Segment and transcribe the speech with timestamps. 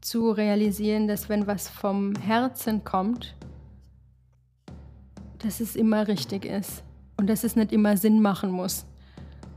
[0.00, 3.34] zu realisieren, dass wenn was vom Herzen kommt,
[5.38, 6.82] dass es immer richtig ist
[7.16, 8.86] und dass es nicht immer Sinn machen muss.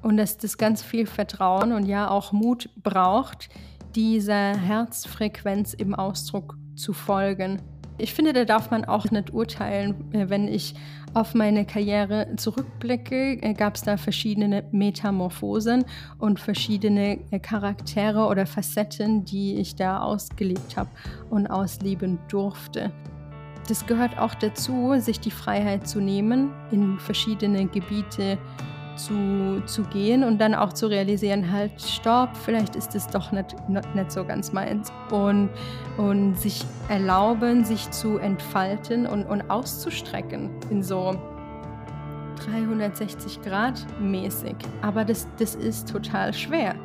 [0.02, 3.48] Und dass das ganz viel Vertrauen und ja auch Mut braucht,
[3.96, 7.62] dieser Herzfrequenz im Ausdruck zu folgen.
[7.97, 10.12] Ich finde, da darf man auch nicht urteilen.
[10.13, 10.73] Äh, wenn ich
[11.13, 15.85] auf meine Karriere zurückblicke, äh, gab es da verschiedene Metamorphosen
[16.17, 20.89] und verschiedene äh, Charaktere oder Facetten, die ich da ausgelebt habe
[21.29, 22.91] und ausleben durfte.
[23.67, 28.37] Das gehört auch dazu, sich die Freiheit zu nehmen, in verschiedene Gebiete
[28.95, 33.55] zu, zu gehen und dann auch zu realisieren, halt, stopp, vielleicht ist es doch nicht,
[33.67, 34.91] nicht, so ganz meins.
[35.11, 35.49] Und,
[35.97, 41.15] und sich erlauben, sich zu entfalten und, und auszustrecken in so
[42.45, 44.55] 360 Grad mäßig.
[44.81, 46.75] Aber das, das ist total schwer.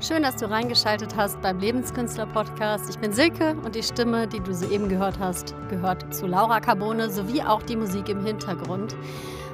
[0.00, 2.88] Schön, dass du reingeschaltet hast beim Lebenskünstler-Podcast.
[2.88, 7.10] Ich bin Silke und die Stimme, die du soeben gehört hast, gehört zu Laura Carbone
[7.10, 8.94] sowie auch die Musik im Hintergrund.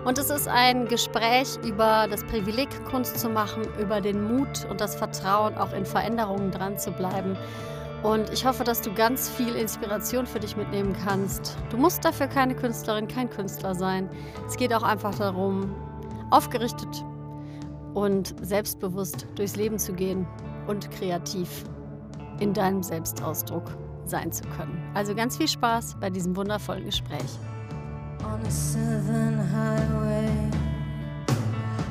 [0.05, 4.81] Und es ist ein Gespräch über das Privileg, Kunst zu machen, über den Mut und
[4.81, 7.39] das Vertrauen, auch in Veränderungen dran zu bleiben.
[8.03, 11.57] Und ich hoffe, dass du ganz viel Inspiration für dich mitnehmen kannst.
[11.71, 14.11] Du musst dafür keine Künstlerin, kein Künstler sein.
[14.47, 15.75] Es geht auch einfach darum,
[16.31, 17.03] aufgerichtet
[17.95, 20.27] und selbstbewusst durchs Leben zu gehen
[20.67, 21.65] und kreativ
[22.41, 23.71] in deinem Selbstausdruck
[24.05, 24.83] sein zu können.
[24.93, 27.39] Also ganz viel Spaß bei diesem wundervollen Gespräch.
[28.25, 30.51] On a southern highway,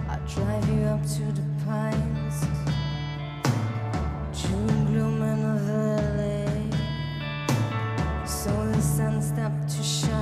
[0.10, 2.38] I drive you up to the pines.
[4.34, 6.70] June gloom in the valley,
[8.26, 10.13] so the sun stopped to shine.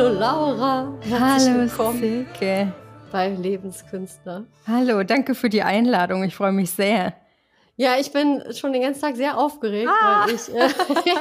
[0.00, 2.72] Hallo Laura, herzlich Hallo willkommen Silke.
[3.12, 4.46] bei Lebenskünstler.
[4.66, 6.24] Hallo, danke für die Einladung.
[6.24, 7.12] Ich freue mich sehr.
[7.76, 10.24] Ja, ich bin schon den ganzen Tag sehr aufgeregt, Ah.
[10.26, 10.68] weil ich, äh,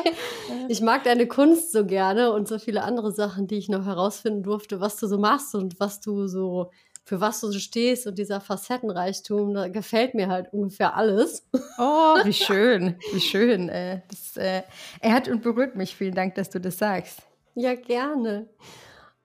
[0.70, 4.44] ich mag deine Kunst so gerne und so viele andere Sachen, die ich noch herausfinden
[4.44, 6.72] durfte, was du so machst und was du so,
[7.04, 11.46] für was du so stehst und dieser Facettenreichtum, da gefällt mir halt ungefähr alles.
[11.78, 13.68] Oh, wie schön, wie schön.
[13.68, 14.62] Äh, das äh,
[15.02, 15.98] ehrt und berührt mich.
[15.98, 17.24] Vielen Dank, dass du das sagst.
[17.60, 18.48] Ja, gerne.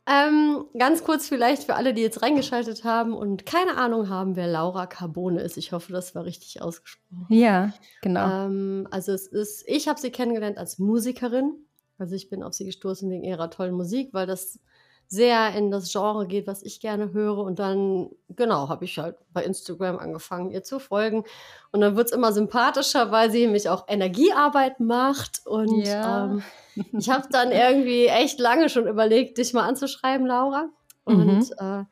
[0.06, 4.49] Ähm, ganz kurz vielleicht für alle, die jetzt reingeschaltet haben und keine Ahnung haben, wer
[4.49, 5.56] Laura Carbone ist.
[5.56, 7.27] Ich hoffe, das war richtig ausgesprochen.
[7.31, 8.47] Ja, genau.
[8.47, 11.55] Ähm, also es ist, ich habe sie kennengelernt als Musikerin.
[11.97, 14.59] Also ich bin auf sie gestoßen wegen ihrer tollen Musik, weil das
[15.09, 17.39] sehr in das Genre geht, was ich gerne höre.
[17.39, 21.25] Und dann, genau, habe ich halt bei Instagram angefangen, ihr zu folgen.
[21.73, 25.43] Und dann wird es immer sympathischer, weil sie nämlich auch Energiearbeit macht.
[25.47, 26.25] Und Ja.
[26.27, 26.43] ähm,
[26.93, 30.69] ich habe dann irgendwie echt lange schon überlegt, dich mal anzuschreiben, Laura.
[31.05, 31.85] Und äh,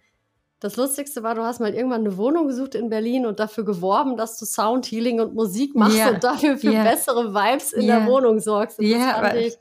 [0.59, 4.17] das Lustigste war, du hast mal irgendwann eine Wohnung gesucht in Berlin und dafür geworben,
[4.17, 6.83] dass du Soundhealing und Musik machst Ja, und dafür für ja.
[6.85, 7.99] bessere Vibes in Ja.
[7.99, 8.79] der Wohnung sorgst.
[8.79, 9.59] Und Ja, das fand aber ich,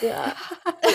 [0.00, 0.32] ja.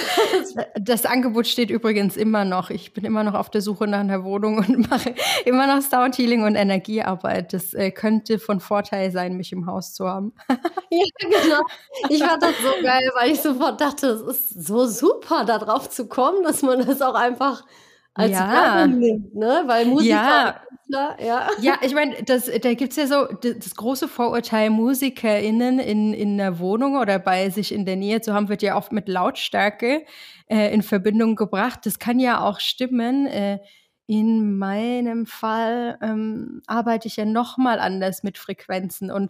[0.80, 2.70] das Angebot steht übrigens immer noch.
[2.70, 5.14] Ich bin immer noch auf der Suche nach einer Wohnung und mache
[5.46, 7.54] immer noch Soundhealing und Energiearbeit.
[7.54, 10.34] Das äh, könnte von Vorteil sein, mich im Haus zu haben.
[10.90, 11.62] ja, genau.
[12.10, 15.90] Ich fand das so geil, weil ich sofort dachte, es ist so super, da drauf
[15.90, 17.64] zu kommen, dass man das auch einfach
[18.20, 18.52] als Ja.
[18.52, 19.64] Werbung nimmt, ne?
[19.66, 21.16] Weil Musiker Ja.
[21.20, 21.50] ja.
[21.62, 26.14] Ja, ich meine, das, da gibt es ja so das, das große Vorurteil, MusikerInnen in,
[26.14, 29.08] in einer Wohnung oder bei sich in der Nähe zu haben, wird ja oft mit
[29.08, 30.06] Lautstärke
[30.48, 31.82] äh, in Verbindung gebracht.
[31.86, 33.28] Das kann ja auch stimmen.
[33.28, 33.60] Äh,
[34.08, 39.30] in meinem Fall ähm, arbeite ich ja nochmal anders mit Frequenzen und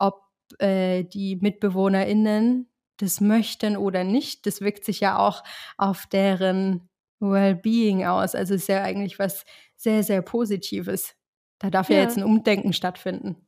[0.00, 0.22] ob
[0.58, 5.44] äh, die MitbewohnerInnen das möchten oder nicht, das wirkt sich ja auch
[5.76, 6.88] auf deren
[7.20, 8.34] Wellbeing aus.
[8.34, 9.44] Also ist ja eigentlich was
[9.76, 11.14] sehr, sehr Positives.
[11.58, 12.02] Da darf ja, Ja.
[12.02, 13.46] jetzt ein Umdenken stattfinden.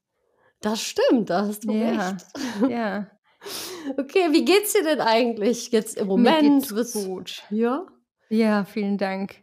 [0.61, 2.09] Das stimmt, da hast du Ja.
[2.11, 2.27] recht.
[2.71, 3.11] Ja,
[3.97, 6.41] Okay, wie geht's dir denn eigentlich jetzt im mir Moment?
[6.63, 7.43] geht's Du bist- gut.
[7.51, 7.87] Ja.
[8.31, 9.37] Ja, vielen Dank.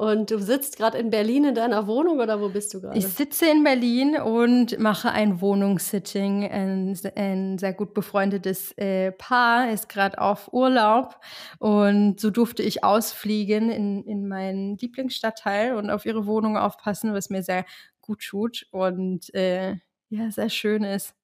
[0.00, 2.98] Und du sitzt gerade in Berlin in deiner Wohnung oder wo bist du gerade?
[2.98, 6.50] Ich sitze in Berlin und mache ein Wohnungssitting.
[6.50, 11.20] Ein, ein sehr gut befreundetes äh, Paar ist gerade auf Urlaub
[11.58, 17.28] und so durfte ich ausfliegen in, in meinen Lieblingsstadtteil und auf ihre Wohnung aufpassen, was
[17.28, 17.66] mir sehr
[18.00, 19.72] gut tut und äh,
[20.08, 21.14] ja, sehr schön ist.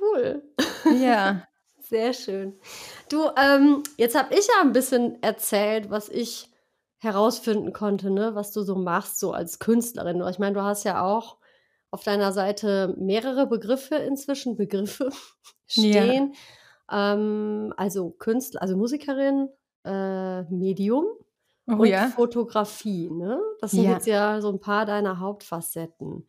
[0.00, 0.42] Cool.
[0.98, 1.42] Ja,
[1.90, 2.54] Sehr schön.
[3.08, 6.49] Du, ähm, jetzt habe ich ja ein bisschen erzählt, was ich
[7.00, 10.22] herausfinden konnte, ne, was du so machst, so als Künstlerin.
[10.30, 11.38] Ich meine, du hast ja auch
[11.90, 15.10] auf deiner Seite mehrere Begriffe inzwischen, Begriffe
[15.66, 16.34] stehen.
[16.90, 17.14] Ja.
[17.14, 19.48] Ähm, also Künstler, also Musikerin,
[19.84, 21.06] äh, Medium
[21.66, 22.08] oh, und ja.
[22.08, 23.10] Fotografie.
[23.10, 23.40] Ne?
[23.60, 23.92] Das sind ja.
[23.92, 26.26] jetzt ja so ein paar deiner Hauptfacetten.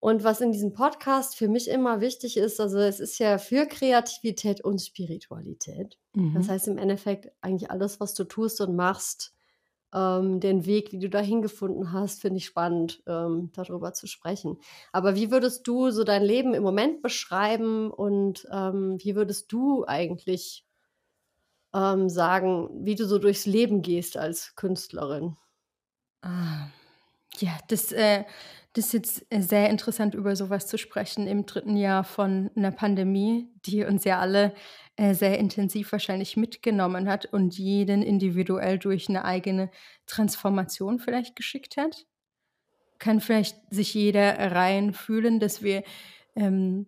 [0.00, 3.66] Und was in diesem Podcast für mich immer wichtig ist, also es ist ja für
[3.66, 5.96] Kreativität und Spiritualität.
[6.14, 6.34] Mhm.
[6.34, 9.32] Das heißt im Endeffekt eigentlich alles, was du tust und machst,
[9.94, 14.58] ähm, den Weg, wie du dahin gefunden hast, finde ich spannend, ähm, darüber zu sprechen.
[14.92, 19.84] Aber wie würdest du so dein Leben im Moment beschreiben und ähm, wie würdest du
[19.86, 20.64] eigentlich
[21.74, 25.36] ähm, sagen, wie du so durchs Leben gehst als Künstlerin?
[26.22, 26.68] Ah,
[27.38, 28.24] ja, das äh,
[28.74, 32.70] das ist jetzt äh, sehr interessant, über sowas zu sprechen im dritten Jahr von einer
[32.70, 34.54] Pandemie, die uns ja alle
[34.96, 39.70] äh, sehr intensiv wahrscheinlich mitgenommen hat und jeden individuell durch eine eigene
[40.06, 42.06] Transformation vielleicht geschickt hat.
[42.98, 45.82] Kann vielleicht sich jeder reinfühlen, dass wir
[46.34, 46.86] ähm,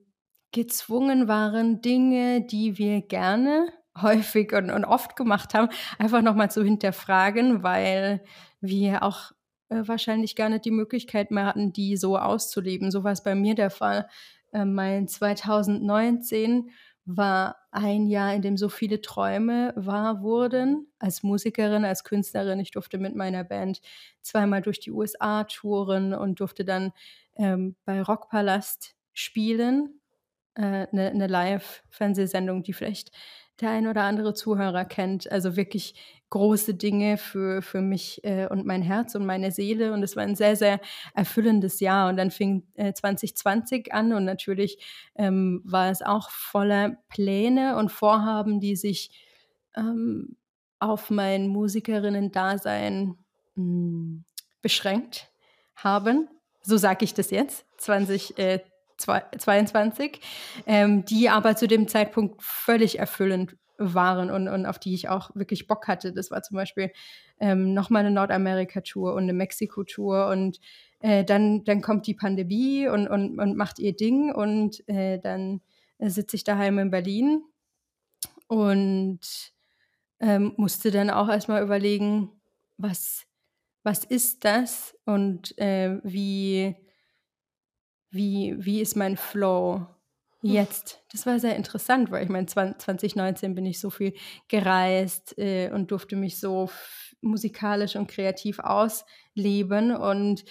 [0.53, 3.69] gezwungen waren, Dinge, die wir gerne
[4.01, 8.25] häufig und, und oft gemacht haben, einfach nochmal zu hinterfragen, weil
[8.61, 9.33] wir auch
[9.75, 12.91] äh, wahrscheinlich gar nicht die Möglichkeit mehr hatten, die so auszuleben.
[12.91, 14.09] So war es bei mir der Fall.
[14.53, 16.71] Äh, mein 2019
[17.07, 20.87] war ein Jahr, in dem so viele Träume wahr wurden.
[20.99, 22.61] Als Musikerin, als Künstlerin.
[22.61, 23.81] Ich durfte mit meiner Band
[24.23, 26.93] zweimal durch die USA touren und durfte dann
[27.37, 30.01] ähm, bei Rockpalast spielen.
[30.55, 33.11] Eine äh, ne Live-Fernsehsendung, die vielleicht
[33.61, 35.31] der ein oder andere Zuhörer kennt.
[35.31, 35.95] Also wirklich
[36.31, 39.93] große Dinge für, für mich äh, und mein Herz und meine Seele.
[39.93, 40.81] Und es war ein sehr, sehr
[41.15, 42.09] erfüllendes Jahr.
[42.09, 44.79] Und dann fing äh, 2020 an und natürlich
[45.15, 49.11] ähm, war es auch voller Pläne und Vorhaben, die sich
[49.77, 50.37] ähm,
[50.81, 53.17] auf mein Musikerinnen-Dasein
[53.55, 54.25] hm,
[54.61, 55.31] beschränkt
[55.77, 56.29] haben.
[56.63, 58.39] So sage ich das jetzt, 2020.
[58.39, 58.61] Äh,
[58.97, 60.21] 22,
[60.67, 65.31] ähm, die aber zu dem Zeitpunkt völlig erfüllend waren und, und auf die ich auch
[65.35, 66.13] wirklich Bock hatte.
[66.13, 66.93] Das war zum Beispiel
[67.41, 70.61] ähm, nochmal eine Nordamerika-Tour und eine Mexiko-Tour und
[71.01, 75.61] äh, dann, dann kommt die Pandemie und, und, und macht ihr Ding und äh, dann
[75.99, 77.43] sitze ich daheim in Berlin
[78.47, 79.21] und
[80.21, 82.31] ähm, musste dann auch erstmal überlegen,
[82.77, 83.27] was,
[83.83, 86.77] was ist das und äh, wie
[88.15, 89.87] wie, wie ist mein Flow
[90.41, 91.03] jetzt?
[91.11, 94.15] Das war sehr interessant, weil ich meine, 2019 bin ich so viel
[94.49, 96.71] gereist äh, und durfte mich so
[97.21, 99.97] musikalisch und kreativ ausleben.
[99.97, 100.45] Und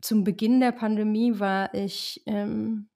[0.00, 2.88] zum Beginn der Pandemie war ich, ähm,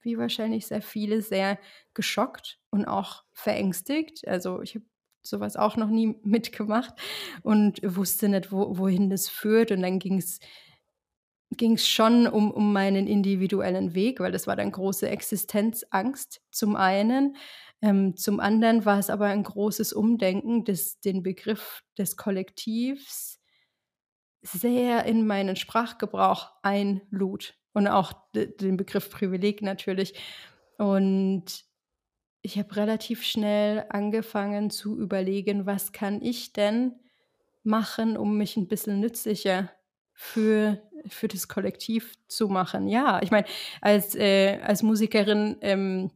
[0.00, 1.58] wie wahrscheinlich sehr viele, sehr
[1.94, 4.26] geschockt und auch verängstigt.
[4.26, 4.84] Also ich habe
[5.22, 6.94] sowas auch noch nie mitgemacht
[7.42, 9.70] und wusste nicht, wo, wohin das führt.
[9.70, 10.40] Und dann ging es
[11.56, 16.76] ging es schon um, um meinen individuellen Weg, weil das war dann große Existenzangst zum
[16.76, 17.36] einen.
[17.80, 23.40] Ähm, zum anderen war es aber ein großes Umdenken, das den Begriff des Kollektivs
[24.42, 30.14] sehr in meinen Sprachgebrauch einlud und auch den Begriff Privileg natürlich.
[30.78, 31.64] Und
[32.42, 36.94] ich habe relativ schnell angefangen zu überlegen, was kann ich denn
[37.62, 39.70] machen, um mich ein bisschen nützlicher
[40.12, 42.88] für, für das Kollektiv zu machen.
[42.88, 43.46] Ja, ich meine,
[43.80, 46.10] als, äh, als Musikerin ähm,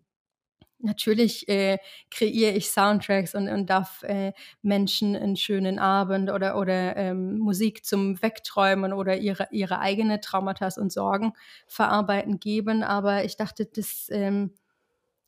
[0.82, 1.78] natürlich äh,
[2.10, 4.32] kreiere ich Soundtracks und, und darf äh,
[4.62, 10.68] Menschen einen schönen Abend oder, oder ähm, Musik zum Wegträumen oder ihre, ihre eigene Traumata
[10.76, 11.32] und Sorgen
[11.66, 12.82] verarbeiten geben.
[12.82, 14.54] Aber ich dachte, das, ähm,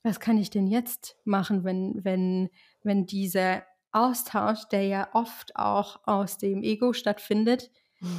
[0.02, 2.50] was kann ich denn jetzt machen, wenn, wenn,
[2.82, 7.70] wenn dieser Austausch, der ja oft auch aus dem Ego stattfindet,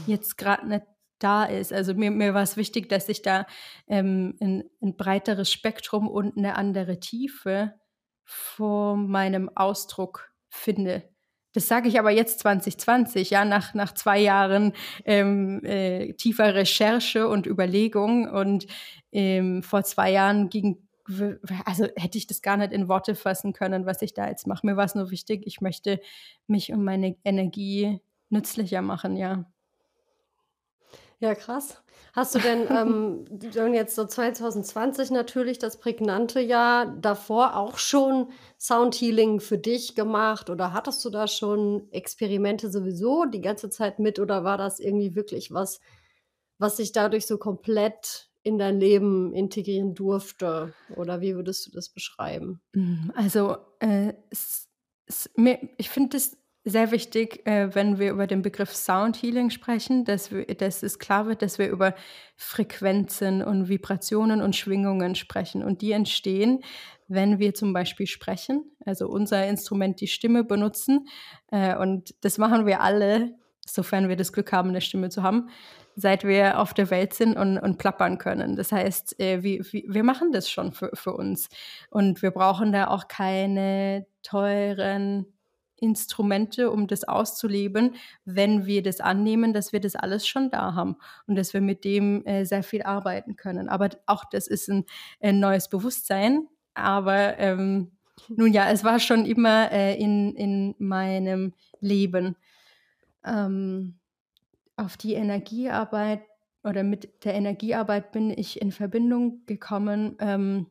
[0.08, 0.86] jetzt gerade nicht
[1.26, 1.74] da ist.
[1.74, 3.48] Also mir, mir war es wichtig, dass ich da
[3.88, 7.74] ähm, ein, ein, breiteres Spektrum und eine andere Tiefe
[8.24, 11.04] vor meinem Ausdruck finde.
[11.54, 14.74] Das sage ich aber jetzt 2020, ja, nach, nach zwei Jahren
[15.06, 18.30] ähm, äh, tiefer Recherche und Überlegung.
[18.30, 18.68] Und
[19.12, 20.88] ähm, vor zwei Jahren ging,
[21.66, 24.66] also hätte ich das gar nicht in Worte fassen können, was ich da jetzt mache.
[24.68, 26.00] Mir war es nur wichtig, ich möchte
[26.46, 29.46] mich um meine Energie nützlicher machen, ja.
[31.20, 31.82] Ja, krass.
[32.14, 39.40] Hast du denn ähm, jetzt so 2020 natürlich das prägnante Jahr davor auch schon Soundhealing
[39.40, 44.44] für dich gemacht oder hattest du da schon Experimente sowieso die ganze Zeit mit oder
[44.44, 45.80] war das irgendwie wirklich was,
[46.58, 50.74] was sich dadurch so komplett in dein Leben integrieren durfte?
[50.96, 52.62] Oder wie würdest du das beschreiben?
[52.74, 54.70] Mm, also, äh, es,
[55.08, 55.30] es,
[55.78, 60.32] ich finde das sehr wichtig, äh, wenn wir über den Begriff Sound Healing sprechen, dass,
[60.32, 61.94] wir, dass es klar wird, dass wir über
[62.36, 65.64] Frequenzen und Vibrationen und Schwingungen sprechen.
[65.64, 66.64] Und die entstehen,
[67.08, 71.08] wenn wir zum Beispiel sprechen, also unser Instrument, die Stimme benutzen.
[71.52, 73.36] Äh, und das machen wir alle,
[73.68, 75.50] sofern wir das Glück haben, eine Stimme zu haben,
[75.96, 78.56] seit wir auf der Welt sind und, und plappern können.
[78.56, 81.48] Das heißt, äh, wir, wir machen das schon für, für uns.
[81.92, 85.28] Und wir brauchen da auch keine teuren
[85.78, 90.96] Instrumente, um das auszuleben, wenn wir das annehmen, dass wir das alles schon da haben
[91.28, 93.70] und dass wir mit dem äh, sehr viel arbeiten können.
[93.70, 94.86] Aber auch das ist ein,
[95.20, 96.48] ein neues Bewusstsein.
[96.74, 97.92] Aber ähm,
[98.30, 102.36] nun ja, es war schon immer äh, in, in meinem Leben.
[103.26, 104.00] Ähm,
[104.78, 106.22] auf die Energiearbeit
[106.64, 110.68] oder mit der Energiearbeit bin ich in Verbindung gekommen, ähm,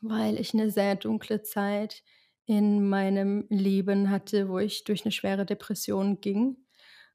[0.00, 2.02] weil ich eine sehr dunkle Zeit
[2.46, 6.56] in meinem Leben hatte, wo ich durch eine schwere Depression ging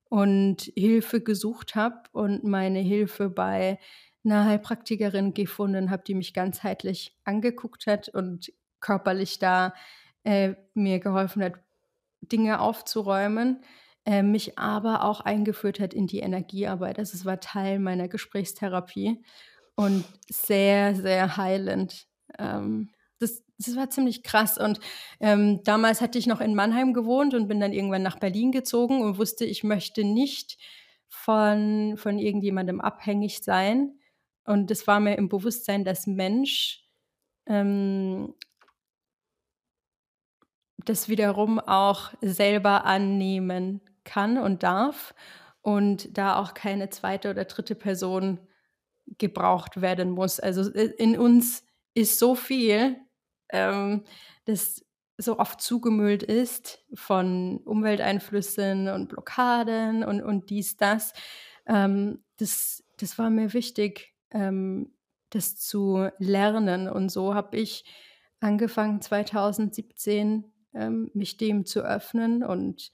[0.09, 3.79] und Hilfe gesucht habe und meine Hilfe bei
[4.23, 9.73] einer Heilpraktikerin gefunden habe, die mich ganzheitlich angeguckt hat und körperlich da
[10.23, 11.53] äh, mir geholfen hat,
[12.21, 13.63] Dinge aufzuräumen,
[14.05, 16.99] äh, mich aber auch eingeführt hat in die Energiearbeit.
[16.99, 19.23] Also es war Teil meiner Gesprächstherapie
[19.75, 22.07] und sehr, sehr heilend.
[22.37, 22.89] Ähm,
[23.21, 24.57] das, das war ziemlich krass.
[24.57, 24.79] Und
[25.19, 29.01] ähm, damals hatte ich noch in Mannheim gewohnt und bin dann irgendwann nach Berlin gezogen
[29.01, 30.57] und wusste, ich möchte nicht
[31.07, 33.99] von, von irgendjemandem abhängig sein.
[34.45, 36.83] Und das war mir im Bewusstsein, dass Mensch
[37.45, 38.33] ähm,
[40.85, 45.13] das wiederum auch selber annehmen kann und darf
[45.61, 48.39] und da auch keine zweite oder dritte Person
[49.17, 50.39] gebraucht werden muss.
[50.39, 51.63] Also äh, in uns
[51.93, 52.97] ist so viel,
[53.51, 54.03] ähm,
[54.45, 54.85] das
[55.17, 61.13] so oft zugemüllt ist von Umwelteinflüssen und Blockaden und, und dies, das.
[61.67, 62.83] Ähm, das.
[62.97, 64.93] Das war mir wichtig, ähm,
[65.31, 66.87] das zu lernen.
[66.87, 67.83] Und so habe ich
[68.39, 72.91] angefangen 2017, ähm, mich dem zu öffnen und,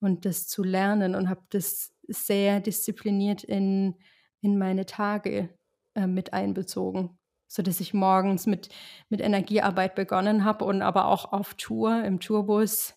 [0.00, 3.96] und das zu lernen und habe das sehr diszipliniert in,
[4.42, 5.48] in meine Tage
[5.94, 8.68] äh, mit einbezogen so dass ich morgens mit,
[9.08, 12.94] mit Energiearbeit begonnen habe und aber auch auf Tour, im Tourbus,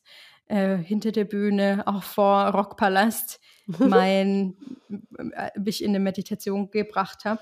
[0.47, 3.39] äh, hinter der Bühne, auch vor Rockpalast,
[3.79, 4.55] mein,
[5.17, 7.41] äh, mich in eine Meditation gebracht habe,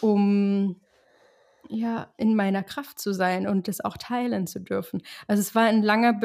[0.00, 0.80] um
[1.68, 5.02] ja, in meiner Kraft zu sein und das auch teilen zu dürfen.
[5.26, 6.20] Also es war ein langer,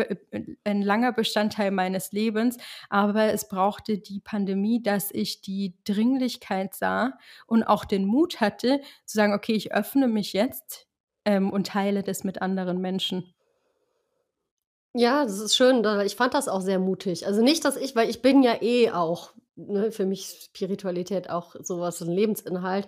[0.64, 2.58] ein langer Bestandteil meines Lebens,
[2.90, 8.82] aber es brauchte die Pandemie, dass ich die Dringlichkeit sah und auch den Mut hatte,
[9.06, 10.88] zu sagen, okay, ich öffne mich jetzt
[11.26, 13.34] ähm, und teile das mit anderen Menschen.
[14.96, 15.84] Ja, das ist schön.
[16.06, 17.26] Ich fand das auch sehr mutig.
[17.26, 21.56] Also nicht, dass ich, weil ich bin ja eh auch, ne, für mich Spiritualität auch
[21.62, 22.88] sowas, ein Lebensinhalt.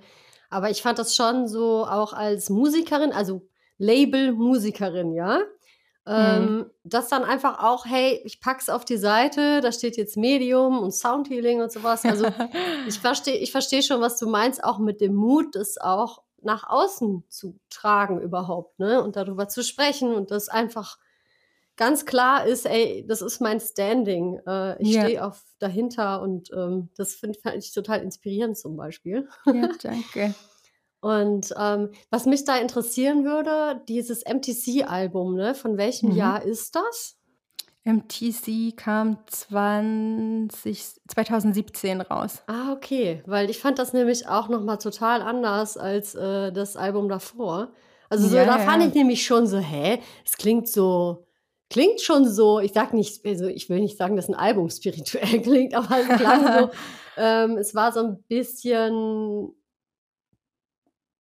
[0.56, 3.42] Aber ich fand das schon so auch als Musikerin, also
[3.78, 5.42] Label-Musikerin, ja.
[6.08, 6.66] Ähm, mhm.
[6.86, 10.94] das dann einfach auch, hey, ich pack's auf die Seite, da steht jetzt Medium und
[10.94, 12.06] Soundhealing und sowas.
[12.06, 12.28] Also
[12.88, 16.70] ich verstehe ich versteh schon, was du meinst, auch mit dem Mut, das auch nach
[16.70, 19.04] außen zu tragen überhaupt, ne?
[19.04, 21.00] Und darüber zu sprechen und das einfach
[21.78, 24.40] ganz klar ist, ey, das ist mein Standing.
[24.48, 25.04] Äh, ich ja.
[25.04, 29.28] stehe auf dahinter und ähm, das finde ich total inspirierend zum Beispiel.
[29.46, 30.34] Ja, danke.
[31.02, 35.56] und ähm, was mich da interessieren würde, dieses MTC-Album, ne?
[35.56, 36.16] Von welchem mhm.
[36.16, 37.18] Jahr ist das?
[37.86, 40.50] MTC kam 20,
[41.08, 42.42] 2017 raus.
[42.48, 43.22] Ah, okay.
[43.28, 47.74] Weil ich fand das nämlich auch nochmal total anders als äh, das Album davor.
[48.10, 51.25] Also so, ja, da fand ich nämlich schon so, hä, es klingt so
[51.76, 55.42] klingt schon so, ich sag nicht, also ich will nicht sagen, dass ein Album spirituell
[55.42, 56.70] klingt, aber es klang so,
[57.18, 59.54] ähm, es war so ein bisschen,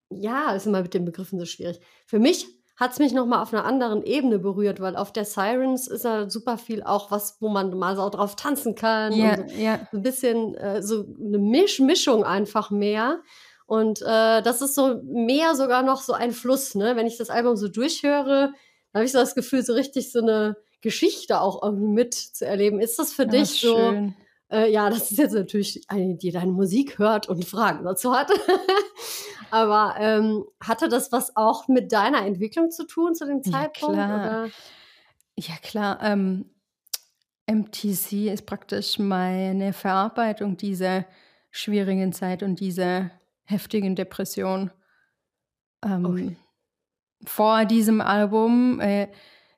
[0.10, 1.82] ja, ist immer mit den Begriffen so schwierig.
[2.06, 2.48] Für mich
[2.78, 6.30] hat es mich nochmal auf einer anderen Ebene berührt, weil auf der Sirens ist ja
[6.30, 9.12] super viel auch was, wo man mal so drauf tanzen kann.
[9.12, 9.80] Ja, so, ja.
[9.92, 13.20] so ein bisschen äh, so eine Misch Mischung einfach mehr.
[13.66, 16.96] Und äh, das ist so mehr sogar noch so ein Fluss, ne?
[16.96, 18.54] Wenn ich das Album so durchhöre,
[18.96, 22.80] da habe ich so das Gefühl, so richtig so eine Geschichte auch irgendwie mitzuerleben.
[22.80, 23.75] Ist das für ja, dich so?
[23.75, 24.16] Schön.
[24.50, 28.32] Äh, ja, das ist jetzt natürlich eine, die deine Musik hört und Fragen dazu hat.
[29.52, 33.98] Aber ähm, hatte das was auch mit deiner Entwicklung zu tun zu dem Zeitpunkt?
[33.98, 34.50] Ja, klar.
[35.36, 36.00] Ja, klar.
[36.02, 36.46] Ähm,
[37.52, 41.04] MTC ist praktisch meine Verarbeitung dieser
[41.52, 43.12] schwierigen Zeit und dieser
[43.44, 44.72] heftigen Depression.
[45.84, 46.38] Ähm, okay
[47.25, 49.10] vor diesem Album äh,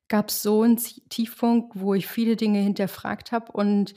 [0.08, 3.94] gab es so einen Tiefpunkt, wo ich viele Dinge hinterfragt habe und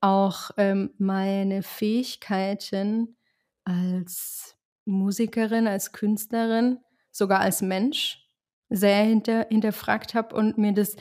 [0.00, 3.16] auch ähm, meine Fähigkeiten
[3.64, 6.78] als Musikerin, als Künstlerin,
[7.10, 8.20] sogar als Mensch
[8.68, 10.96] sehr hinter, hinterfragt habe und mir das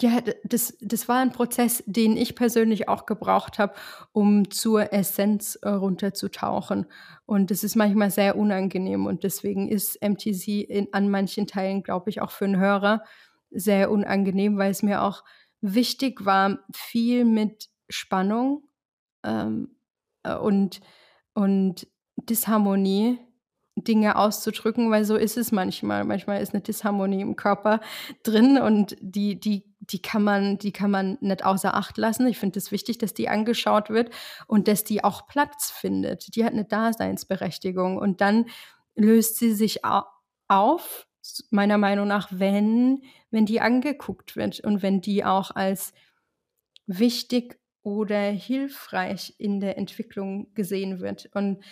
[0.00, 3.74] ja, das, das war ein Prozess, den ich persönlich auch gebraucht habe,
[4.12, 6.86] um zur Essenz äh, runterzutauchen.
[7.26, 12.10] Und das ist manchmal sehr unangenehm und deswegen ist MTC in, an manchen Teilen, glaube
[12.10, 13.02] ich, auch für einen Hörer
[13.50, 15.24] sehr unangenehm, weil es mir auch
[15.60, 18.68] wichtig war, viel mit Spannung
[19.24, 19.74] ähm,
[20.22, 20.80] äh, und,
[21.34, 23.18] und Disharmonie
[23.84, 26.04] Dinge auszudrücken, weil so ist es manchmal.
[26.04, 27.80] Manchmal ist eine Disharmonie im Körper
[28.22, 32.26] drin und die, die, die kann man, die kann man nicht außer Acht lassen.
[32.26, 34.10] Ich finde es das wichtig, dass die angeschaut wird
[34.46, 36.34] und dass die auch Platz findet.
[36.36, 38.46] Die hat eine Daseinsberechtigung und dann
[38.94, 39.80] löst sie sich
[40.48, 41.06] auf,
[41.50, 45.92] meiner Meinung nach, wenn, wenn die angeguckt wird und wenn die auch als
[46.86, 51.30] wichtig oder hilfreich in der Entwicklung gesehen wird.
[51.34, 51.62] Und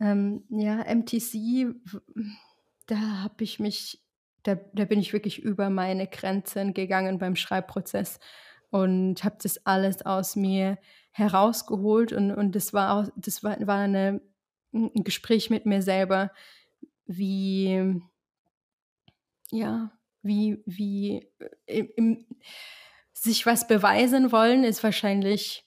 [0.00, 1.74] ähm, ja, MTC,
[2.86, 4.02] da habe ich mich,
[4.42, 8.18] da, da bin ich wirklich über meine Grenzen gegangen beim Schreibprozess
[8.70, 10.78] und habe das alles aus mir
[11.12, 14.20] herausgeholt und, und das war auch, das war, war eine,
[14.72, 16.30] ein Gespräch mit mir selber,
[17.06, 18.00] wie
[19.50, 19.90] ja,
[20.22, 21.28] wie, wie
[21.66, 22.26] äh, im, im,
[23.12, 25.64] sich was beweisen wollen, ist wahrscheinlich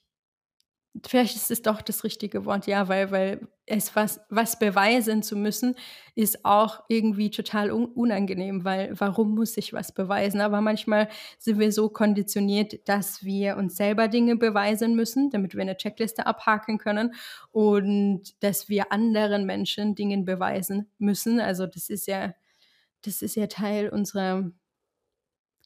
[1.06, 5.36] vielleicht ist es doch das richtige Wort, ja, weil, weil es was, was beweisen zu
[5.36, 5.74] müssen,
[6.14, 10.40] ist auch irgendwie total un unangenehm, weil warum muss ich was beweisen?
[10.40, 11.08] Aber manchmal
[11.38, 16.26] sind wir so konditioniert, dass wir uns selber Dinge beweisen müssen, damit wir eine Checkliste
[16.26, 17.14] abhaken können
[17.50, 21.40] und dass wir anderen Menschen Dinge beweisen müssen.
[21.40, 22.34] Also das ist ja,
[23.02, 24.50] das ist ja Teil unserer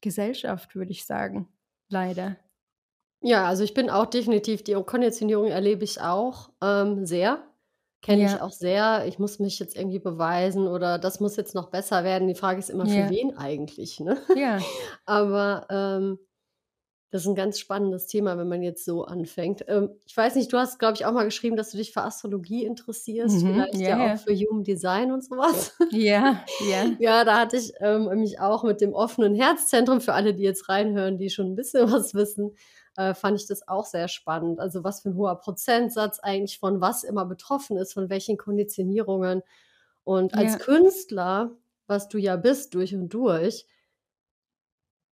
[0.00, 1.48] Gesellschaft, würde ich sagen.
[1.90, 2.36] Leider.
[3.22, 7.44] Ja, also ich bin auch definitiv die Konditionierung erlebe ich auch, ähm, sehr.
[8.00, 9.06] Kenne ich auch sehr.
[9.08, 12.28] Ich muss mich jetzt irgendwie beweisen oder das muss jetzt noch besser werden.
[12.28, 14.18] Die Frage ist immer, für wen eigentlich, ne?
[14.36, 14.58] Ja.
[15.04, 16.18] Aber, ähm,
[17.10, 19.64] das ist ein ganz spannendes Thema, wenn man jetzt so anfängt.
[19.68, 22.02] Ähm, ich weiß nicht, du hast, glaube ich, auch mal geschrieben, dass du dich für
[22.02, 23.46] Astrologie interessierst, Mhm.
[23.46, 25.76] vielleicht ja, ja auch für Human Design und sowas.
[25.90, 26.86] Ja, ja.
[26.98, 30.68] Ja, da hatte ich, ähm, mich auch mit dem offenen Herzzentrum für alle, die jetzt
[30.68, 32.56] reinhören, die schon ein bisschen was wissen
[32.98, 34.58] äh, fand ich das auch sehr spannend.
[34.58, 39.42] Also was für ein hoher Prozentsatz eigentlich von was immer betroffen ist, von welchen Konditionierungen.
[40.02, 40.58] Und als ja.
[40.58, 41.52] Künstler,
[41.86, 43.66] was du ja bist durch und durch,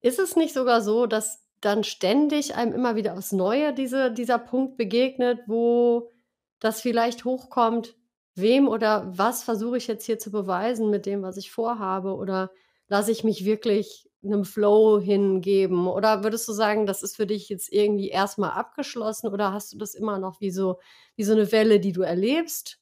[0.01, 4.41] ist es nicht sogar so, dass dann ständig einem immer wieder aufs Neue diese, dieser
[4.41, 6.11] Punkt begegnet, wo
[6.59, 7.95] das vielleicht hochkommt,
[8.35, 12.17] wem oder was versuche ich jetzt hier zu beweisen mit dem, was ich vorhabe?
[12.17, 12.51] Oder
[12.89, 15.87] lasse ich mich wirklich einem Flow hingeben?
[15.89, 19.79] Oder würdest du sagen, das ist für dich jetzt irgendwie erstmal abgeschlossen oder hast du
[19.79, 20.79] das immer noch wie so,
[21.17, 22.79] wie so eine Welle, die du erlebst?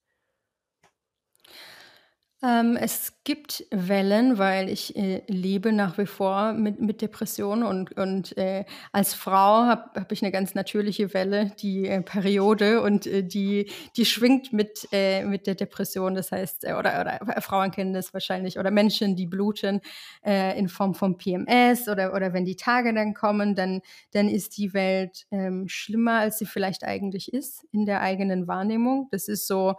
[2.44, 7.96] Ähm, es gibt Wellen, weil ich äh, lebe nach wie vor mit, mit Depressionen und,
[7.96, 13.06] und äh, als Frau habe hab ich eine ganz natürliche Welle, die äh, Periode und
[13.06, 16.14] äh, die, die schwingt mit, äh, mit der Depression.
[16.14, 19.80] Das heißt, äh, oder, oder Frauen kennen das wahrscheinlich oder Menschen, die bluten
[20.24, 24.72] in Form von PMS oder, oder wenn die Tage dann kommen, dann, dann ist die
[24.72, 29.08] Welt ähm, schlimmer, als sie vielleicht eigentlich ist in der eigenen Wahrnehmung.
[29.10, 29.74] Das ist so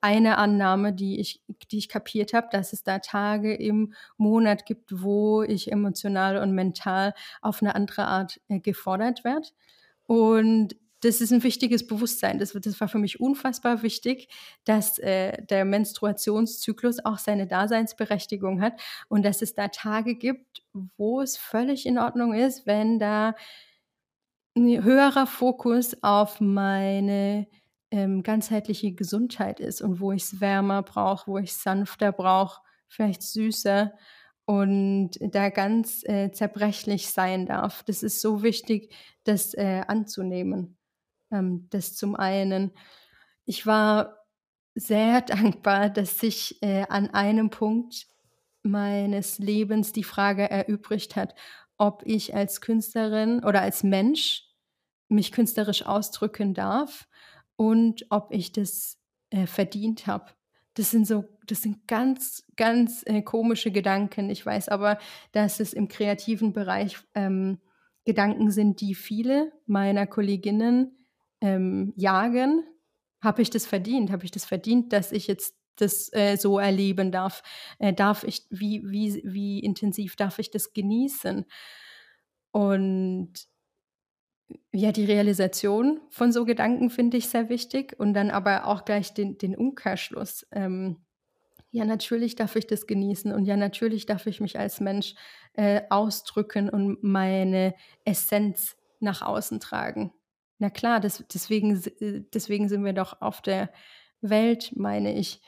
[0.00, 5.02] eine Annahme, die ich, die ich kapiert habe, dass es da Tage im Monat gibt,
[5.02, 9.48] wo ich emotional und mental auf eine andere Art äh, gefordert werde.
[10.06, 12.38] Und das ist ein wichtiges Bewusstsein.
[12.38, 14.28] Das, das war für mich unfassbar wichtig,
[14.64, 20.62] dass äh, der Menstruationszyklus auch seine Daseinsberechtigung hat und dass es da Tage gibt,
[20.96, 23.34] wo es völlig in Ordnung ist, wenn da
[24.56, 27.46] ein höherer Fokus auf meine
[27.90, 32.62] ähm, ganzheitliche Gesundheit ist und wo ich es wärmer brauche, wo ich es sanfter brauche,
[32.88, 33.92] vielleicht süßer
[34.44, 37.82] und da ganz äh, zerbrechlich sein darf.
[37.84, 38.92] Das ist so wichtig,
[39.24, 40.76] das äh, anzunehmen.
[41.30, 42.72] Ähm, das zum einen.
[43.44, 44.26] Ich war
[44.74, 48.06] sehr dankbar, dass sich äh, an einem Punkt
[48.62, 51.34] meines Lebens die Frage erübrigt hat,
[51.76, 54.44] ob ich als Künstlerin oder als Mensch
[55.08, 57.08] mich künstlerisch ausdrücken darf
[57.60, 60.30] und ob ich das äh, verdient habe.
[60.72, 64.30] Das sind so, das sind ganz, ganz äh, komische Gedanken.
[64.30, 64.98] Ich weiß aber,
[65.32, 67.58] dass es im kreativen Bereich ähm,
[68.06, 71.04] Gedanken sind, die viele meiner Kolleginnen
[71.42, 72.64] ähm, jagen.
[73.20, 74.10] Habe ich das verdient?
[74.10, 77.42] Habe ich das verdient, dass ich jetzt das äh, so erleben darf?
[77.78, 81.44] Äh, darf ich, wie, wie, wie intensiv darf ich das genießen?
[82.52, 83.49] Und
[84.72, 89.14] ja, die Realisation von so Gedanken finde ich sehr wichtig und dann aber auch gleich
[89.14, 90.46] den, den Umkehrschluss.
[90.52, 90.98] Ähm,
[91.72, 95.14] ja, natürlich darf ich das genießen und ja, natürlich darf ich mich als Mensch
[95.54, 100.12] äh, ausdrücken und meine Essenz nach außen tragen.
[100.58, 103.70] Na klar, das, deswegen, äh, deswegen sind wir doch auf der
[104.20, 105.40] Welt, meine ich.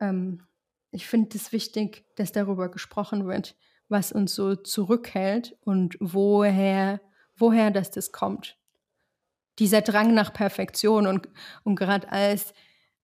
[0.00, 0.42] Ähm,
[0.90, 3.56] ich finde es wichtig, dass darüber gesprochen wird,
[3.88, 7.00] was uns so zurückhält und woher,
[7.40, 8.56] woher das, das kommt.
[9.58, 11.28] Dieser Drang nach Perfektion und,
[11.64, 12.54] und gerade als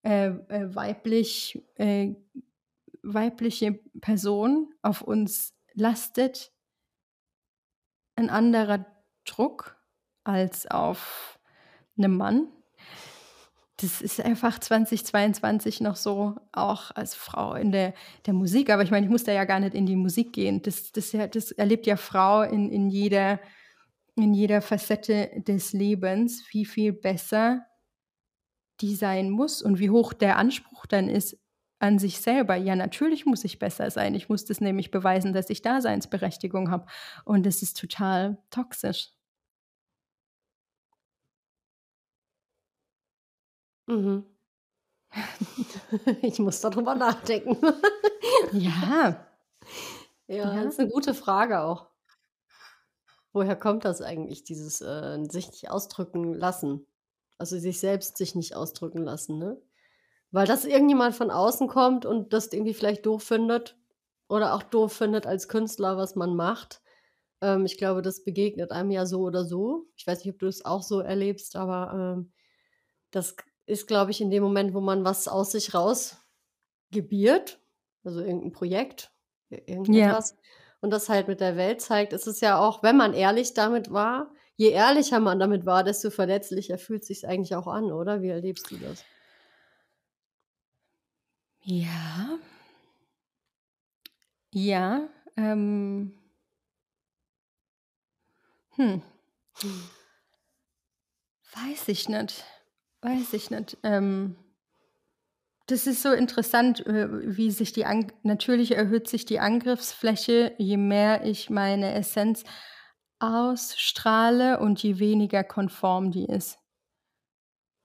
[0.03, 2.15] äh, äh, weiblich, äh,
[3.03, 6.53] weibliche Person auf uns lastet
[8.15, 8.87] ein anderer
[9.25, 9.77] Druck
[10.25, 11.39] als auf
[11.99, 12.49] einem Mann.
[13.79, 17.93] Das ist einfach 2022 noch so, auch als Frau in der,
[18.25, 18.71] der Musik.
[18.71, 20.63] Aber ich meine, ich muss da ja gar nicht in die Musik gehen.
[20.63, 23.39] Das, das, das erlebt ja Frau in, in, jeder,
[24.17, 27.67] in jeder Facette des Lebens, wie viel besser
[28.81, 31.39] die sein muss und wie hoch der Anspruch dann ist
[31.79, 32.57] an sich selber.
[32.57, 34.15] Ja, natürlich muss ich besser sein.
[34.15, 36.87] Ich muss das nämlich beweisen, dass ich Daseinsberechtigung habe.
[37.25, 39.11] Und das ist total toxisch.
[43.89, 44.25] Mhm.
[46.23, 47.57] Ich muss darüber nachdenken.
[48.53, 49.27] Ja.
[50.29, 51.89] Ja, das ist eine gute Frage auch.
[53.37, 56.87] Woher kommt das eigentlich, dieses, äh, sich nicht ausdrücken lassen?
[57.37, 59.61] Also, sich selbst sich nicht ausdrücken lassen, ne?
[60.33, 63.77] Weil das irgendjemand von außen kommt und das irgendwie vielleicht doof findet
[64.31, 66.81] oder auch doof findet als Künstler, was man macht.
[67.43, 69.87] Ähm, ich glaube, das begegnet einem ja so oder so.
[69.97, 72.33] Ich weiß nicht, ob du es auch so erlebst, aber, ähm,
[73.11, 76.19] das ist, glaube ich, in dem Moment, wo man was aus sich raus
[76.91, 77.61] gebiert,
[78.05, 79.13] also irgendein Projekt,
[79.51, 80.39] irgendetwas, ja.
[80.81, 83.93] Und das halt mit der Welt zeigt, ist es ja auch, wenn man ehrlich damit
[83.93, 88.23] war, je ehrlicher man damit war, desto verletzlicher fühlt es sich eigentlich auch an, oder?
[88.23, 89.05] Wie erlebst du das?
[91.65, 92.39] Ja.
[94.53, 96.13] Ja, ähm.
[98.77, 99.03] Hm.
[99.61, 99.91] hm.
[101.55, 102.45] Weiß ich nicht.
[103.01, 103.79] Weiß ich nicht.
[103.83, 104.37] Ähm,
[105.67, 110.77] das ist so interessant, äh, wie sich die An natürlich erhöht sich die Angriffsfläche, je
[110.77, 112.45] mehr ich meine Essenz
[113.19, 116.59] ausstrahle und je weniger konform die ist.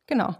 [0.08, 0.36] Genau.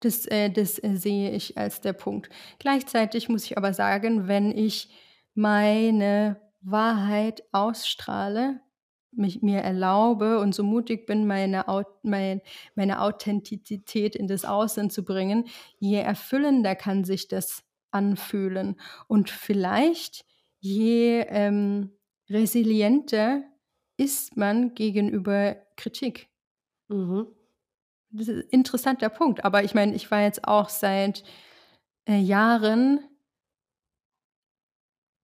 [0.00, 2.30] Das, äh, das äh, sehe ich als der Punkt.
[2.58, 4.90] Gleichzeitig muss ich aber sagen, wenn ich
[5.34, 8.60] meine Wahrheit ausstrahle,
[9.12, 11.64] mich mir erlaube und so mutig bin, meine,
[12.02, 12.40] mein,
[12.74, 15.46] meine Authentizität in das Außen zu bringen,
[15.78, 18.76] je erfüllender kann sich das anfühlen.
[19.08, 20.24] Und vielleicht
[20.60, 21.90] je ähm,
[22.28, 23.42] resilienter
[23.96, 26.28] ist man gegenüber Kritik.
[26.88, 27.26] Mhm.
[28.10, 29.44] Das ist ein interessanter Punkt.
[29.44, 31.22] Aber ich meine, ich war jetzt auch seit
[32.08, 33.00] äh, Jahren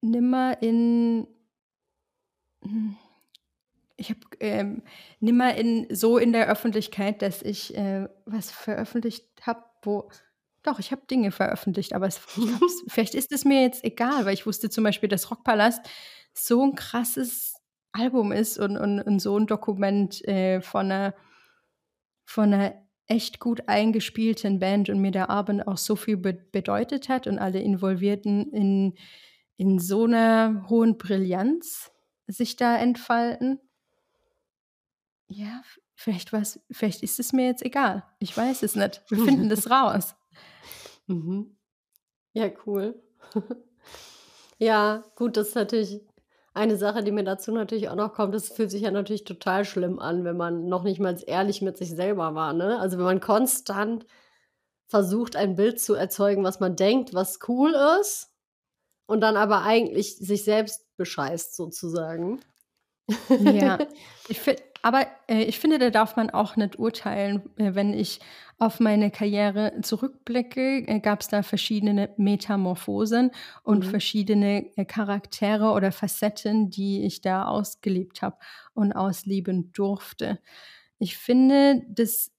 [0.02, 1.26] nimmer in
[2.62, 2.96] hm,
[3.96, 4.82] ich habe ähm,
[5.20, 10.10] nimmer in, so in der Öffentlichkeit, dass ich äh, was veröffentlicht habe, wo.
[10.62, 12.18] Doch, ich habe Dinge veröffentlicht, aber es,
[12.88, 15.86] vielleicht ist es mir jetzt egal, weil ich wusste zum Beispiel, dass Rockpalast
[16.32, 17.54] so ein krasses
[17.92, 21.14] Album ist und, und, und so ein Dokument äh, von, einer,
[22.24, 22.74] von einer
[23.06, 27.38] echt gut eingespielten Band und mir der Abend auch so viel be bedeutet hat und
[27.38, 28.94] alle Involvierten in,
[29.56, 31.92] in so einer hohen Brillanz
[32.26, 33.60] sich da entfalten.
[35.28, 35.62] Ja,
[35.94, 38.04] vielleicht was, vielleicht ist es mir jetzt egal.
[38.18, 39.02] Ich weiß es nicht.
[39.08, 40.14] Wir finden das raus.
[41.06, 41.56] Mhm.
[42.32, 43.02] Ja, cool.
[44.58, 46.00] ja, gut, das ist natürlich
[46.52, 48.34] eine Sache, die mir dazu natürlich auch noch kommt.
[48.34, 51.76] Das fühlt sich ja natürlich total schlimm an, wenn man noch nicht mal ehrlich mit
[51.76, 52.52] sich selber war.
[52.52, 52.78] Ne?
[52.78, 54.06] Also wenn man konstant
[54.86, 58.34] versucht, ein Bild zu erzeugen, was man denkt, was cool ist,
[59.06, 62.40] und dann aber eigentlich sich selbst bescheißt sozusagen.
[63.28, 63.78] Ja,
[64.28, 67.42] ich finde aber äh, ich finde, da darf man auch nicht urteilen.
[67.56, 68.20] Äh, wenn ich
[68.58, 73.30] auf meine Karriere zurückblicke, äh, gab es da verschiedene Metamorphosen
[73.62, 73.88] und mhm.
[73.88, 78.36] verschiedene äh, Charaktere oder Facetten, die ich da ausgelebt habe
[78.74, 80.38] und ausleben durfte.
[80.98, 82.30] Ich finde, das,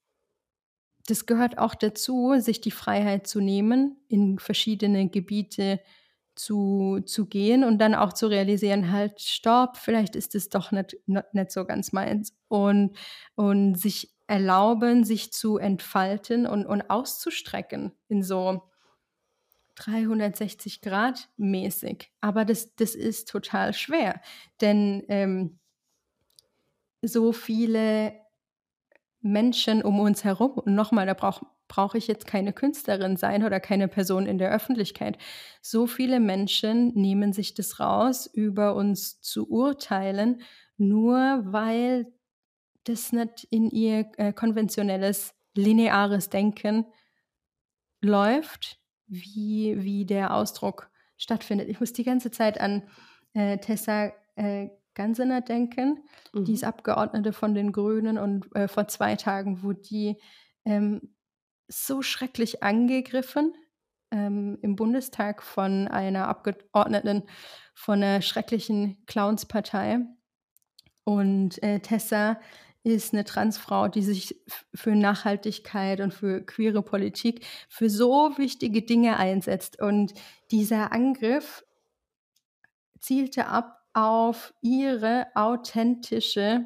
[1.07, 6.04] das gehört auch dazu, sich die Freiheit zu nehmen, in verschiedene Gebiete zu
[6.35, 10.97] zu, zu gehen und dann auch zu realisieren, halt, stopp, vielleicht ist es doch nicht,
[11.05, 12.33] nicht so ganz meins.
[12.47, 12.95] Und,
[13.35, 18.63] und sich erlauben, sich zu entfalten und, und auszustrecken in so
[19.75, 22.11] 360 Grad mäßig.
[22.21, 24.21] Aber das, das ist total schwer,
[24.61, 25.59] denn ähm,
[27.01, 28.13] so viele
[29.21, 33.59] Menschen um uns herum, und nochmal, da brauche brauche ich jetzt keine Künstlerin sein oder
[33.59, 35.17] keine Person in der Öffentlichkeit.
[35.61, 40.41] So viele Menschen nehmen sich das raus, über uns zu urteilen,
[40.77, 42.07] nur weil
[42.83, 46.85] das nicht in ihr äh, konventionelles, lineares Denken
[48.01, 51.69] läuft, wie, wie der Ausdruck stattfindet.
[51.69, 52.83] Ich muss die ganze Zeit an
[53.33, 56.03] äh, Tessa äh, Gansener denken.
[56.33, 56.45] Mhm.
[56.45, 60.17] Die ist Abgeordnete von den Grünen und äh, vor zwei Tagen wurde die
[60.65, 61.14] ähm,
[61.67, 63.53] so schrecklich angegriffen
[64.11, 67.23] ähm, im Bundestag von einer Abgeordneten
[67.73, 69.99] von einer schrecklichen Clownspartei.
[71.03, 72.39] Und äh, Tessa
[72.83, 74.39] ist eine Transfrau, die sich
[74.73, 79.81] für Nachhaltigkeit und für queere Politik, für so wichtige Dinge einsetzt.
[79.81, 80.13] Und
[80.51, 81.65] dieser Angriff
[82.99, 86.65] zielte ab auf ihre authentische,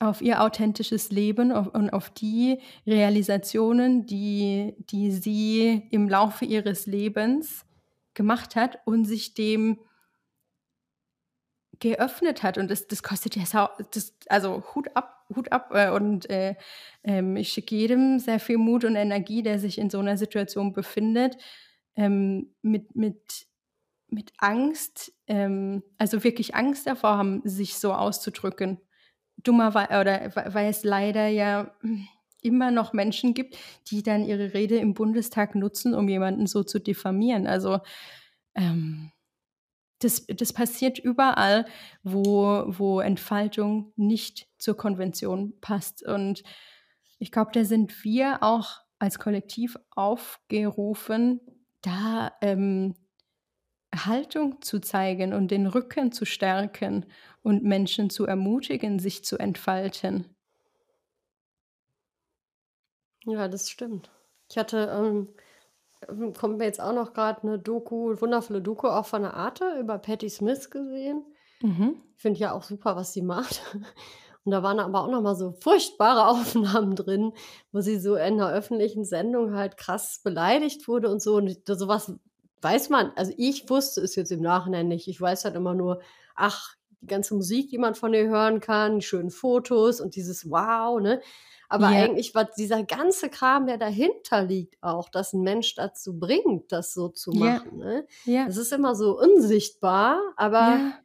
[0.00, 7.64] auf ihr authentisches Leben und auf die Realisationen, die, die sie im Laufe ihres Lebens
[8.14, 9.78] gemacht hat und sich dem
[11.80, 12.58] geöffnet hat.
[12.58, 15.70] Und das, das kostet ja, das, also Hut ab, Hut ab.
[15.74, 16.54] Äh, und äh,
[17.02, 20.72] ähm, ich schicke jedem sehr viel Mut und Energie, der sich in so einer Situation
[20.72, 21.36] befindet,
[21.96, 23.46] ähm, mit, mit,
[24.08, 28.80] mit Angst, ähm, also wirklich Angst davor haben, sich so auszudrücken.
[29.36, 31.74] Dummerweise, oder weil es leider ja
[32.42, 33.56] immer noch Menschen gibt,
[33.88, 37.46] die dann ihre Rede im Bundestag nutzen, um jemanden so zu diffamieren.
[37.46, 37.80] Also
[38.54, 39.10] ähm,
[40.00, 41.64] das, das passiert überall,
[42.02, 46.04] wo, wo Entfaltung nicht zur Konvention passt.
[46.04, 46.42] Und
[47.18, 51.40] ich glaube, da sind wir auch als Kollektiv aufgerufen,
[51.80, 52.94] da ähm,
[53.94, 57.06] Haltung zu zeigen und den Rücken zu stärken
[57.44, 60.24] und Menschen zu ermutigen, sich zu entfalten.
[63.24, 64.10] Ja, das stimmt.
[64.50, 65.28] Ich hatte ähm,
[66.08, 69.78] ähm, kommt mir jetzt auch noch gerade eine Doku, wundervolle Doku auch von der Arte
[69.78, 71.24] über Patti Smith gesehen.
[71.60, 72.02] Mhm.
[72.16, 73.62] Ich finde ja auch super, was sie macht.
[74.44, 77.32] Und da waren aber auch noch mal so furchtbare Aufnahmen drin,
[77.72, 81.36] wo sie so in einer öffentlichen Sendung halt krass beleidigt wurde und so.
[81.36, 82.12] Und sowas
[82.60, 85.08] weiß man, also ich wusste es jetzt im Nachhinein nicht.
[85.08, 86.00] Ich weiß halt immer nur,
[86.34, 90.50] ach, die ganze Musik, die man von ihr hören kann, die schönen Fotos und dieses
[90.50, 91.20] Wow, ne?
[91.68, 92.04] Aber ja.
[92.04, 96.92] eigentlich war dieser ganze Kram, der dahinter liegt, auch, dass ein Mensch dazu bringt, das
[96.92, 97.80] so zu machen.
[97.80, 97.84] Ja.
[97.84, 98.06] Ne?
[98.26, 98.46] Ja.
[98.46, 100.98] Das ist immer so unsichtbar, aber ja.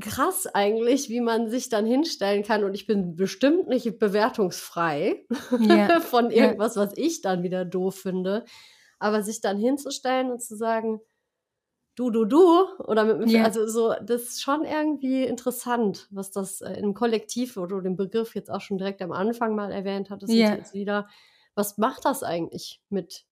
[0.00, 2.64] krass eigentlich, wie man sich dann hinstellen kann.
[2.64, 5.24] Und ich bin bestimmt nicht bewertungsfrei
[6.00, 8.44] von irgendwas, was ich dann wieder doof finde.
[8.98, 11.00] Aber sich dann hinzustellen und zu sagen,
[12.00, 13.44] du, du, du oder mit ja.
[13.44, 17.96] also so, das ist schon irgendwie interessant, was das äh, im Kollektiv, wo du den
[17.96, 20.54] Begriff jetzt auch schon direkt am Anfang mal erwähnt hattest, ja.
[20.54, 21.08] jetzt wieder,
[21.54, 23.26] was macht das eigentlich mit,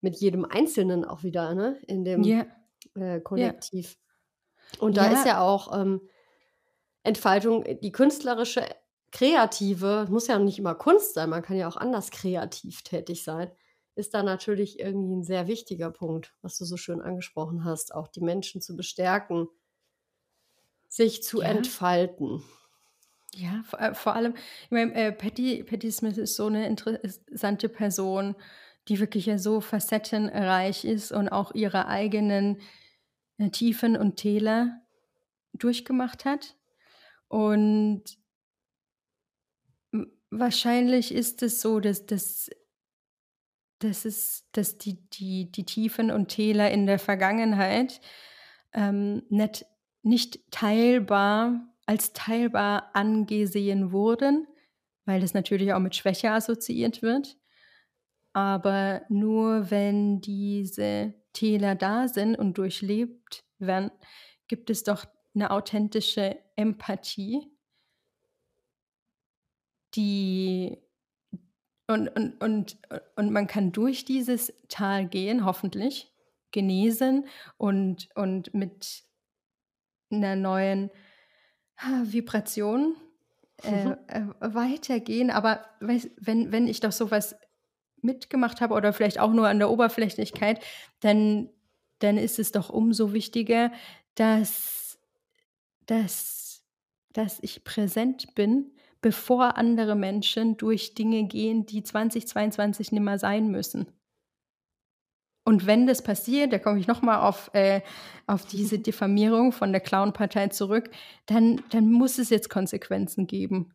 [0.00, 2.46] mit jedem Einzelnen auch wieder, ne, in dem ja.
[2.94, 3.98] äh, Kollektiv?
[4.78, 6.00] Und da ist ja auch ähm,
[7.02, 8.64] Entfaltung, die künstlerische,
[9.10, 13.50] kreative, muss ja nicht immer Kunst sein, man kann ja auch anders kreativ tätig sein
[13.98, 18.08] ist da natürlich irgendwie ein sehr wichtiger Punkt, was du so schön angesprochen hast, auch
[18.08, 19.48] die Menschen zu bestärken,
[20.88, 21.48] sich zu ja.
[21.48, 22.42] entfalten.
[23.34, 24.34] Ja, vor, äh, vor allem,
[24.64, 28.36] ich meine, äh, Patty, Patty Smith ist so eine interessante Person,
[28.88, 32.60] die wirklich ja so facettenreich ist und auch ihre eigenen
[33.36, 34.80] äh, Tiefen und Täler
[35.52, 36.56] durchgemacht hat.
[37.26, 38.04] Und
[40.30, 42.48] wahrscheinlich ist es so, dass, dass
[43.78, 48.00] das ist, dass die, die, die Tiefen und Täler in der Vergangenheit
[48.72, 49.66] ähm, nicht,
[50.02, 54.46] nicht teilbar, als teilbar angesehen wurden,
[55.04, 57.36] weil das natürlich auch mit Schwäche assoziiert wird.
[58.32, 63.90] Aber nur wenn diese Täler da sind und durchlebt werden,
[64.48, 67.50] gibt es doch eine authentische Empathie,
[69.94, 70.78] die
[71.88, 72.78] und, und, und,
[73.16, 76.12] und man kann durch dieses Tal gehen, hoffentlich,
[76.50, 79.02] genesen und, und mit
[80.10, 80.90] einer neuen
[82.02, 82.94] Vibration
[83.62, 83.96] äh, mhm.
[84.06, 85.30] äh, weitergehen.
[85.30, 87.36] Aber wenn, wenn ich doch sowas
[88.02, 90.62] mitgemacht habe oder vielleicht auch nur an der Oberflächlichkeit,
[91.00, 91.48] dann,
[92.00, 93.72] dann ist es doch umso wichtiger,
[94.14, 94.98] dass,
[95.86, 96.62] dass,
[97.12, 103.50] dass ich präsent bin bevor andere Menschen durch Dinge gehen, die 2022 nicht mehr sein
[103.50, 103.86] müssen.
[105.44, 107.80] Und wenn das passiert, da komme ich nochmal auf, äh,
[108.26, 110.90] auf diese Diffamierung von der Clown-Partei zurück,
[111.26, 113.72] dann, dann muss es jetzt Konsequenzen geben.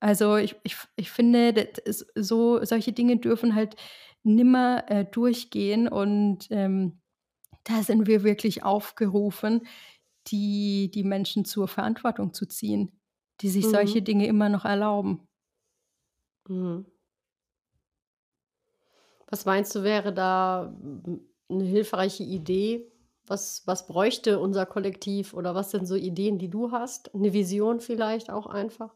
[0.00, 1.68] Also ich, ich, ich finde,
[2.14, 3.76] so, solche Dinge dürfen halt
[4.24, 7.00] nimmer äh, durchgehen und ähm,
[7.64, 9.66] da sind wir wirklich aufgerufen,
[10.28, 12.97] die, die Menschen zur Verantwortung zu ziehen,
[13.40, 13.70] die sich mhm.
[13.70, 15.26] solche Dinge immer noch erlauben.
[16.48, 16.86] Mhm.
[19.30, 20.74] Was meinst du, wäre da
[21.48, 22.90] eine hilfreiche Idee?
[23.26, 27.14] Was, was bräuchte unser Kollektiv oder was sind so Ideen, die du hast?
[27.14, 28.94] Eine Vision vielleicht auch einfach?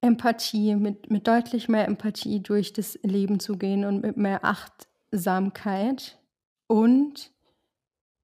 [0.00, 6.18] Empathie, mit, mit deutlich mehr Empathie durch das Leben zu gehen und mit mehr Achtsamkeit
[6.66, 7.30] und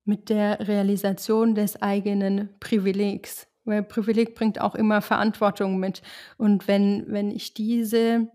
[0.06, 3.46] mit der Realisation des eigenen Privilegs.
[3.64, 6.00] Weil Privileg bringt auch immer Verantwortung mit.
[6.38, 8.28] Und wenn, wenn ich diese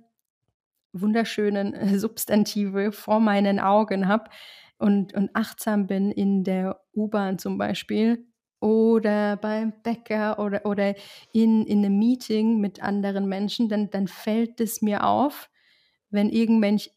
[0.93, 4.29] wunderschönen Substantive vor meinen Augen habe
[4.77, 8.25] und, und achtsam bin in der U-Bahn zum Beispiel,
[8.61, 10.93] oder beim Bäcker oder, oder
[11.33, 15.49] in, in einem Meeting mit anderen Menschen, dann, dann fällt es mir auf,
[16.11, 16.91] wenn irgendwelche,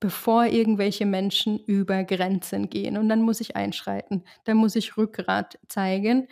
[0.00, 2.96] bevor irgendwelche Menschen über Grenzen gehen.
[2.96, 6.28] Und dann muss ich einschreiten, dann muss ich Rückgrat zeigen.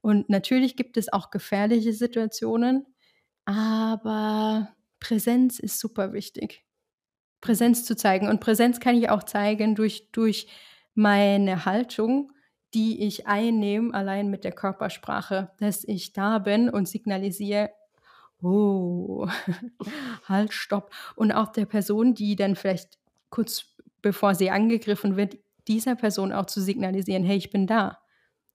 [0.00, 2.86] Und natürlich gibt es auch gefährliche Situationen,
[3.44, 4.68] aber
[5.00, 6.64] Präsenz ist super wichtig.
[7.40, 8.28] Präsenz zu zeigen.
[8.28, 10.48] Und Präsenz kann ich auch zeigen durch, durch
[10.94, 12.32] meine Haltung
[12.74, 17.70] die ich einnehme, allein mit der Körpersprache, dass ich da bin und signalisiere,
[18.42, 19.26] oh,
[20.28, 20.92] halt, stopp.
[21.16, 22.97] Und auch der Person, die dann vielleicht
[23.30, 27.98] kurz bevor sie angegriffen wird, dieser Person auch zu signalisieren, hey, ich bin da.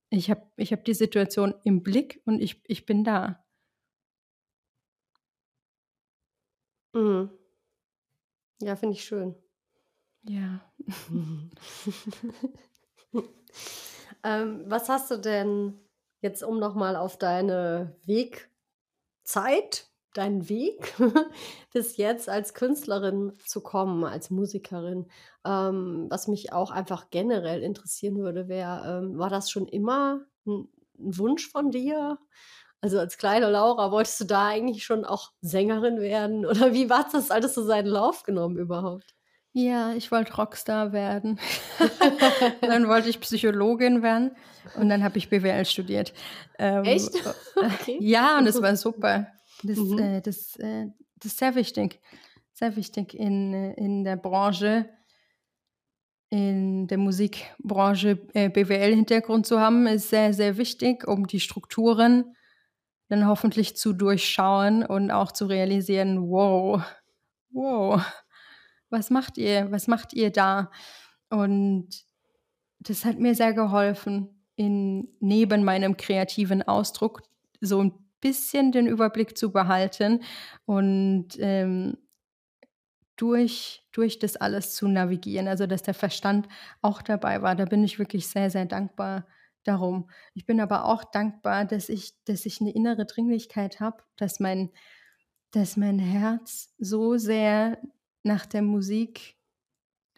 [0.09, 3.43] Ich habe ich hab die Situation im Blick und ich, ich bin da.
[6.93, 7.29] Mhm.
[8.61, 9.35] Ja, finde ich schön.
[10.23, 10.61] Ja.
[14.23, 15.79] Ähm, was hast du denn
[16.21, 18.49] jetzt, um nochmal auf deine Wegzeit,
[20.13, 20.93] deinen Weg
[21.73, 25.07] bis jetzt als Künstlerin zu kommen, als Musikerin?
[25.45, 30.67] Ähm, was mich auch einfach generell interessieren würde, wäre, ähm, war das schon immer ein,
[30.99, 32.17] ein Wunsch von dir?
[32.81, 36.45] Also als kleine Laura, wolltest du da eigentlich schon auch Sängerin werden?
[36.45, 39.15] Oder wie war das alles so seinen Lauf genommen überhaupt?
[39.53, 41.39] Ja, ich wollte Rockstar werden.
[42.61, 44.35] dann wollte ich Psychologin werden
[44.75, 46.11] und dann habe ich BWL studiert.
[46.57, 47.11] Ähm, Echt?
[47.55, 47.99] Okay.
[48.01, 49.27] Ja, und es war super.
[49.63, 49.99] Das, mhm.
[49.99, 51.99] äh, das, äh, das ist sehr wichtig.
[52.53, 54.89] Sehr wichtig in, in der Branche,
[56.29, 62.35] in der Musikbranche äh, BWL-Hintergrund zu haben, ist sehr, sehr wichtig, um die Strukturen
[63.09, 66.81] dann hoffentlich zu durchschauen und auch zu realisieren, wow,
[67.51, 68.01] wow
[68.93, 70.71] was macht ihr, was macht ihr da?
[71.29, 71.89] Und
[72.79, 77.23] das hat mir sehr geholfen, in, neben meinem kreativen Ausdruck
[77.59, 77.91] so ein
[78.23, 80.23] bisschen den Überblick zu behalten
[80.65, 81.97] und ähm,
[83.17, 85.47] durch, durch das alles zu navigieren.
[85.47, 86.47] Also, dass der Verstand
[86.81, 87.55] auch dabei war.
[87.55, 89.27] Da bin ich wirklich sehr, sehr dankbar
[89.63, 90.09] darum.
[90.33, 94.71] Ich bin aber auch dankbar, dass ich, dass ich eine innere Dringlichkeit habe, dass mein,
[95.51, 97.77] dass mein Herz so sehr
[98.23, 99.35] nach der Musik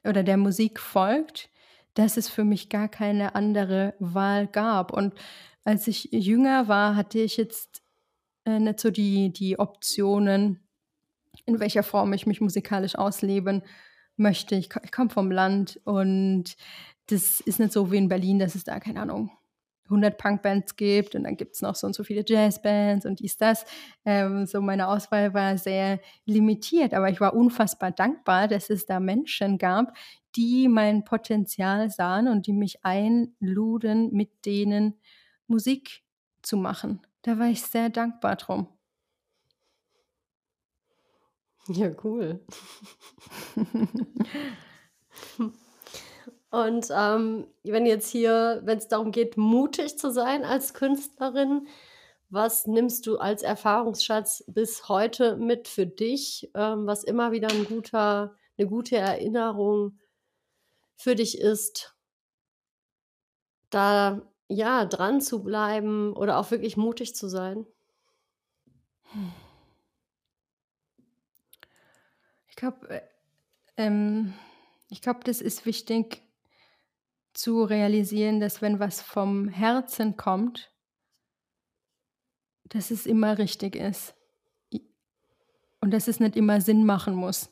[0.03, 1.49] oder der Musik folgt,
[1.95, 4.93] dass es für mich gar keine andere Wahl gab.
[4.93, 5.15] Und
[5.63, 7.84] als ich jünger war, hatte ich jetzt
[8.45, 10.59] äh, nicht so die, die Optionen,
[11.45, 13.63] in welcher Form ich mich musikalisch ausleben
[14.17, 14.55] möchte.
[14.55, 16.55] Ich, ich komme vom Land und
[17.07, 19.31] das ist nicht so wie in Berlin, dass es da, keine Ahnung,
[19.85, 23.37] 100 Punkbands gibt und dann gibt es noch so und so viele Jazzbands und dies,
[23.37, 23.65] das.
[24.03, 28.99] Ähm, so meine Auswahl war sehr limitiert, aber ich war unfassbar dankbar, dass es da
[28.99, 29.95] Menschen gab,
[30.35, 34.95] die mein Potenzial sahen und die mich einluden, mit denen
[35.47, 36.01] Musik
[36.41, 37.01] zu machen.
[37.25, 38.67] Da war ich sehr dankbar drum.
[41.67, 42.45] Ja, cool.
[46.51, 51.67] Und ähm, wenn jetzt hier, wenn es darum geht, mutig zu sein als Künstlerin,
[52.29, 57.65] was nimmst du als Erfahrungsschatz bis heute mit für dich, ähm, was immer wieder ein
[57.65, 59.97] guter, eine gute Erinnerung
[60.95, 61.95] für dich ist,
[63.71, 67.65] da ja dran zu bleiben oder auch wirklich mutig zu sein?
[72.47, 73.01] Ich glaube, äh,
[73.77, 74.33] ähm,
[74.89, 76.21] ich glaube, das ist wichtig,
[77.33, 80.71] zu realisieren, dass wenn was vom Herzen kommt,
[82.63, 84.15] dass es immer richtig ist.
[85.81, 87.51] Und dass es nicht immer Sinn machen muss.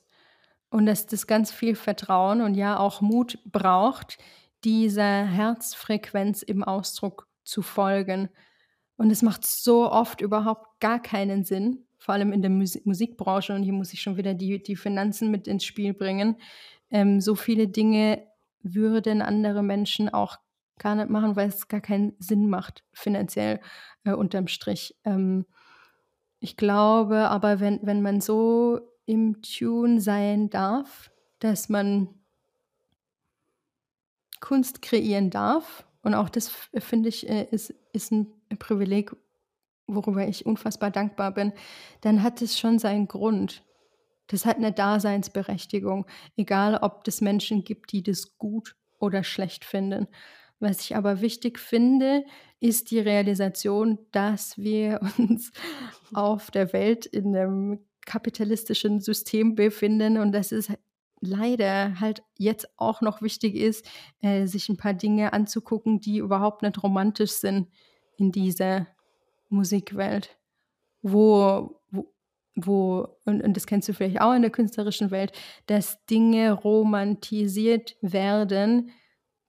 [0.74, 4.18] und dass das ganz viel Vertrauen und ja auch Mut braucht,
[4.64, 8.30] dieser Herzfrequenz im Ausdruck zu folgen.
[8.96, 13.54] Und es macht so oft überhaupt gar keinen Sinn, vor allem in der Musik Musikbranche.
[13.54, 16.38] Und hier muss ich schon wieder die, die Finanzen mit ins Spiel bringen.
[16.92, 18.24] Ähm, so viele Dinge
[18.62, 20.38] würden andere Menschen auch
[20.80, 23.60] gar nicht machen, weil es gar keinen Sinn macht, finanziell
[24.06, 24.96] äh, unterm Strich.
[25.04, 25.46] Ähm,
[26.40, 32.10] ich glaube aber, wenn, wenn man so im Tune sein darf, dass man
[34.44, 38.28] Kunst kreieren darf, und auch das finde ich äh, ist, ist ein
[38.60, 39.16] Privileg,
[39.88, 41.54] worüber ich unfassbar dankbar bin,
[42.02, 43.64] dann hat es schon seinen Grund.
[44.28, 50.08] Das hat eine Daseinsberechtigung, egal ob es Menschen gibt, die das gut oder schlecht finden.
[50.60, 52.26] Was ich aber wichtig finde,
[52.60, 55.54] ist die Realisation, dass wir uns
[56.14, 60.70] auf der Welt in einem kapitalistischen System befinden und dass es
[61.24, 63.86] leider halt jetzt auch noch wichtig ist,
[64.22, 67.70] äh, sich ein paar Dinge anzugucken, die überhaupt nicht romantisch sind
[68.18, 68.88] in dieser
[69.50, 70.38] Musikwelt,
[71.02, 72.14] wo, wo,
[72.56, 75.32] wo und, und das kennst du vielleicht auch in der künstlerischen Welt,
[75.68, 78.92] dass Dinge romantisiert werden,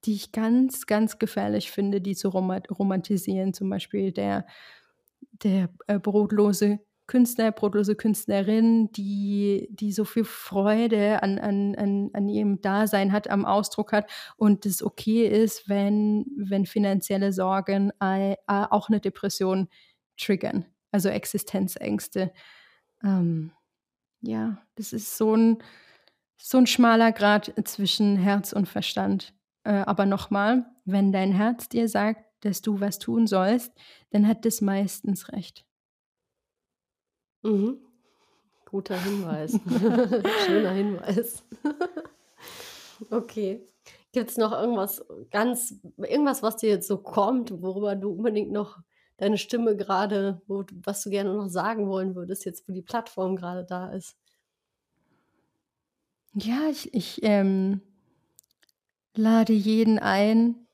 [0.04, 3.54] die ich ganz, ganz gefährlich finde, die zu romantisieren.
[3.54, 4.46] Zum Beispiel der,
[5.42, 12.28] der äh, brotlose Künstler, brotlose Künstlerin, die, die so viel Freude an, an, an, an
[12.28, 18.36] ihrem Dasein hat, am Ausdruck hat und es okay ist, wenn, wenn finanzielle Sorgen äh,
[18.46, 19.68] auch eine Depression
[20.16, 22.32] triggern, also Existenzängste.
[23.02, 23.52] Ähm,
[24.22, 25.58] ja, das ist so ein,
[26.38, 29.34] so ein schmaler Grad zwischen Herz und Verstand.
[29.64, 33.72] Äh, aber nochmal, wenn dein Herz dir sagt, dass du was tun sollst,
[34.10, 35.64] dann hat das meistens recht.
[37.44, 37.78] Mhm.
[38.64, 39.52] Guter Hinweis.
[40.46, 41.44] Schöner Hinweis.
[43.10, 43.68] okay.
[44.12, 48.78] Gibt es noch irgendwas ganz, irgendwas, was dir jetzt so kommt, worüber du unbedingt noch
[49.16, 53.64] deine Stimme gerade, was du gerne noch sagen wollen würdest, jetzt wo die Plattform gerade
[53.64, 54.16] da ist?
[56.34, 57.80] Ja, ich, ich ähm,
[59.14, 60.66] lade jeden ein,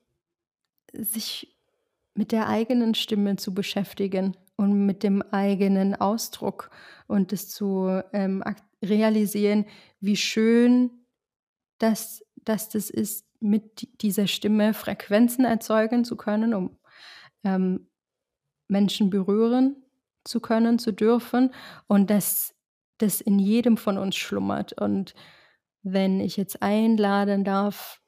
[0.93, 1.55] sich
[2.15, 6.69] mit der eigenen Stimme zu beschäftigen und mit dem eigenen Ausdruck
[7.07, 8.43] und das zu ähm,
[8.83, 9.65] realisieren,
[9.99, 10.91] wie schön
[11.79, 16.77] das, dass das ist, mit dieser Stimme Frequenzen erzeugen zu können, um
[17.43, 17.89] ähm,
[18.67, 19.83] Menschen berühren
[20.23, 21.51] zu können, zu dürfen
[21.87, 22.53] und dass
[22.99, 24.79] das in jedem von uns schlummert.
[24.79, 25.15] Und
[25.81, 27.99] wenn ich jetzt einladen darf,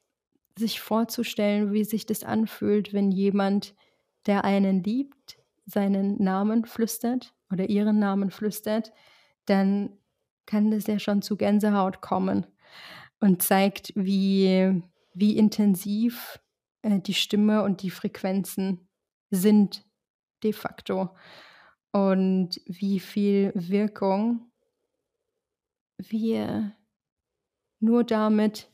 [0.55, 3.73] sich vorzustellen, wie sich das anfühlt, wenn jemand,
[4.27, 8.91] der einen liebt, seinen Namen flüstert oder ihren Namen flüstert,
[9.45, 9.97] dann
[10.45, 12.45] kann das ja schon zu Gänsehaut kommen
[13.19, 14.81] und zeigt, wie,
[15.13, 16.39] wie intensiv
[16.81, 18.87] äh, die Stimme und die Frequenzen
[19.29, 19.85] sind
[20.43, 21.15] de facto
[21.91, 24.51] und wie viel Wirkung
[25.97, 26.73] wir
[27.79, 28.69] nur damit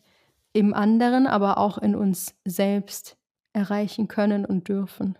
[0.53, 3.17] im anderen, aber auch in uns selbst
[3.53, 5.17] erreichen können und dürfen.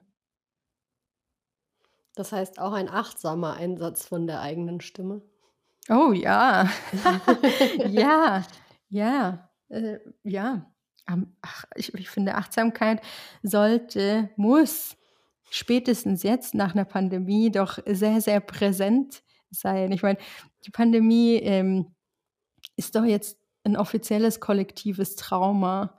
[2.20, 5.22] Das heißt auch ein achtsamer Einsatz von der eigenen Stimme.
[5.88, 6.70] Oh ja.
[7.88, 8.43] ja,
[8.89, 10.70] ja, äh, ja.
[11.05, 13.01] ach, ich, ich finde, Achtsamkeit
[13.41, 14.97] sollte, muss
[15.49, 19.93] spätestens jetzt nach einer Pandemie doch sehr, sehr präsent sein.
[19.93, 20.20] Ich meine,
[20.65, 21.95] die Pandemie ähm,
[22.76, 25.97] ist doch jetzt ein offizielles kollektives Trauma.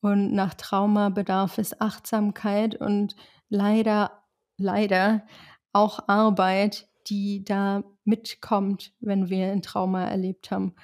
[0.00, 3.14] Und nach Trauma bedarf es Achtsamkeit und
[3.50, 4.22] leider,
[4.56, 5.26] leider
[5.72, 10.74] auch Arbeit, die da mitkommt, wenn wir ein Trauma erlebt haben.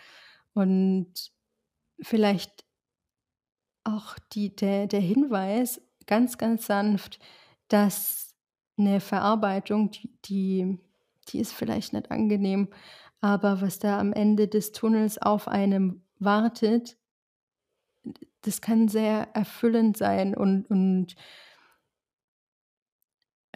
[0.54, 1.32] Und
[2.00, 2.64] vielleicht
[3.84, 7.18] auch die, der, der Hinweis, ganz, ganz sanft,
[7.68, 8.34] dass
[8.78, 10.78] eine Verarbeitung, die, die,
[11.28, 12.68] die ist vielleicht nicht angenehm,
[13.20, 16.96] aber was da am Ende des Tunnels auf einem wartet,
[18.42, 21.16] das kann sehr erfüllend sein und, und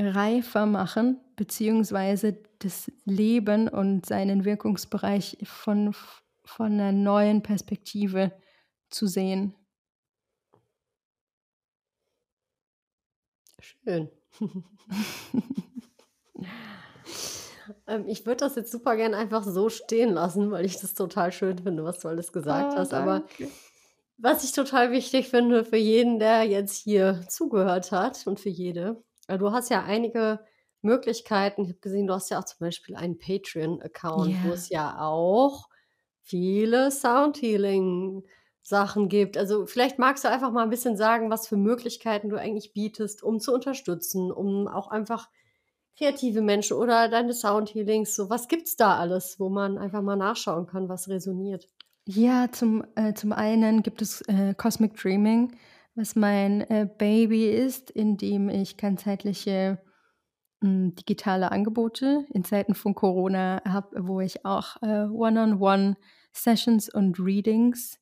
[0.00, 5.94] reifer machen, beziehungsweise das Leben und seinen Wirkungsbereich von,
[6.44, 8.32] von einer neuen Perspektive
[8.88, 9.54] zu sehen.
[13.60, 14.10] Schön.
[17.86, 21.30] ähm, ich würde das jetzt super gern einfach so stehen lassen, weil ich das total
[21.32, 22.92] schön finde, was du alles gesagt oh, hast.
[22.92, 23.10] Danke.
[23.10, 23.24] Aber
[24.16, 29.02] was ich total wichtig finde für jeden, der jetzt hier zugehört hat und für jede,
[29.38, 30.40] du hast ja einige
[30.82, 31.62] Möglichkeiten.
[31.62, 35.68] Ich habe gesehen, du hast ja auch zum Beispiel einen Patreon-Account, wo es ja auch
[36.22, 39.36] viele Soundhealing-Sachen gibt.
[39.36, 43.22] Also vielleicht magst du einfach mal ein bisschen sagen, was für Möglichkeiten du eigentlich bietest,
[43.22, 45.28] um zu unterstützen, um auch einfach
[46.00, 50.66] kreative Menschen oder deine Soundhealings, so was gibt's da alles, wo man einfach mal nachschauen
[50.66, 51.68] kann, was resoniert?
[52.06, 55.52] Ja, zum, äh, zum einen gibt es äh, Cosmic Dreaming,
[55.94, 59.82] was mein äh, Baby ist, in dem ich ganzheitliche
[60.60, 67.98] hm, digitale Angebote in Zeiten von Corona habe, wo ich auch äh, One-on-One-Sessions und Readings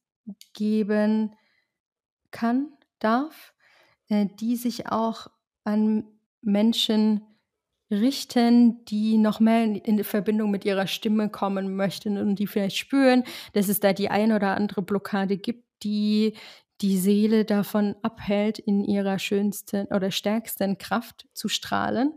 [0.55, 1.34] geben
[2.30, 3.55] kann, darf,
[4.09, 5.28] äh, die sich auch
[5.64, 6.05] an
[6.43, 7.22] Menschen
[7.91, 12.76] richten, die noch mehr in, in Verbindung mit ihrer Stimme kommen möchten und die vielleicht
[12.76, 13.24] spüren,
[13.55, 16.34] dass es da die eine oder andere Blockade gibt, die
[16.81, 22.12] die Seele davon abhält, in ihrer schönsten oder stärksten Kraft zu strahlen.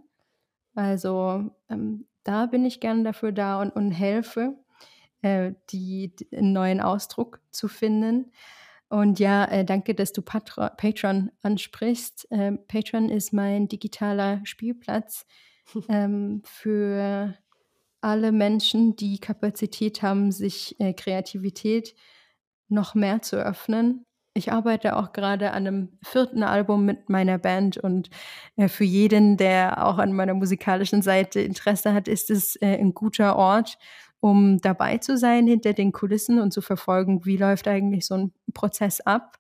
[0.76, 4.56] Also ähm, da bin ich gern dafür da und, und helfe,
[5.22, 8.32] äh, die, die, einen neuen Ausdruck zu finden.
[8.90, 12.28] Und ja, äh, danke, dass du Patro Patreon ansprichst.
[12.30, 15.26] Ähm, Patreon ist mein digitaler Spielplatz
[15.90, 17.36] ähm, für
[18.02, 21.96] alle Menschen, die Kapazität haben, sich äh, Kreativität
[22.68, 27.78] noch mehr zu öffnen ich arbeite auch gerade an einem vierten Album mit meiner Band
[27.78, 28.10] und
[28.56, 32.94] äh, für jeden, der auch an meiner musikalischen Seite Interesse hat, ist es äh, ein
[32.94, 33.78] guter Ort,
[34.22, 38.34] um dabei zu sein hinter den Kulissen und zu verfolgen, wie läuft eigentlich so ein
[38.54, 39.38] Prozess ab.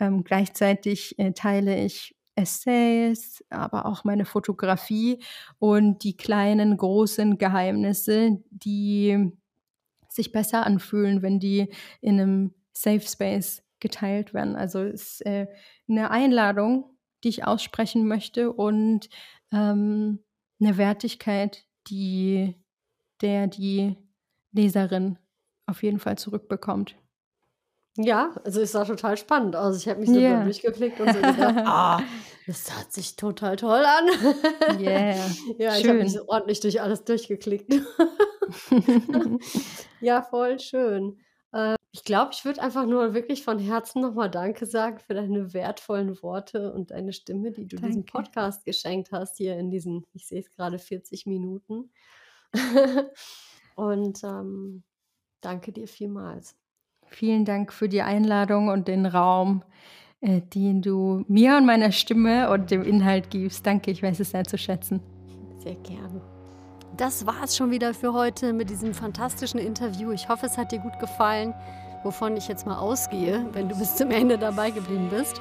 [0.00, 5.22] Ähm, gleichzeitig äh, teile ich Essays, aber auch meine Fotografie
[5.60, 9.30] und die kleinen, großen Geheimnisse, die
[10.08, 14.56] sich besser anfühlen, wenn die in einem Safe Space geteilt werden.
[14.56, 15.46] Also es ist äh,
[15.88, 19.10] eine Einladung, die ich aussprechen möchte und
[19.52, 20.24] ähm,
[20.58, 22.56] eine Wertigkeit, die
[23.20, 23.96] der die
[24.52, 25.18] Leserin
[25.66, 26.96] auf jeden Fall zurückbekommt.
[27.96, 29.76] Ja, also es sah total spannend aus.
[29.78, 30.42] Ich habe mich so yeah.
[30.42, 32.02] durchgeklickt und so gedacht, ah,
[32.46, 34.80] das hört sich total toll an.
[34.80, 35.16] Yeah.
[35.58, 37.72] ja, ich habe mich so ordentlich durch alles durchgeklickt.
[40.00, 41.18] ja, voll schön.
[41.94, 46.20] Ich glaube, ich würde einfach nur wirklich von Herzen nochmal Danke sagen für deine wertvollen
[46.24, 47.86] Worte und deine Stimme, die du Danke.
[47.86, 51.92] diesem Podcast geschenkt hast, hier in diesen, ich sehe es gerade, 40 Minuten.
[53.76, 54.82] und ähm,
[55.40, 56.56] danke dir vielmals.
[57.06, 59.62] Vielen Dank für die Einladung und den Raum,
[60.20, 63.64] äh, den du mir und meiner Stimme und dem Inhalt gibst.
[63.64, 65.00] Danke, ich weiß es sehr zu schätzen.
[65.60, 66.20] Sehr gerne.
[66.96, 70.10] Das war es schon wieder für heute mit diesem fantastischen Interview.
[70.10, 71.54] Ich hoffe, es hat dir gut gefallen
[72.04, 75.40] wovon ich jetzt mal ausgehe, wenn du bis zum Ende dabei geblieben bist.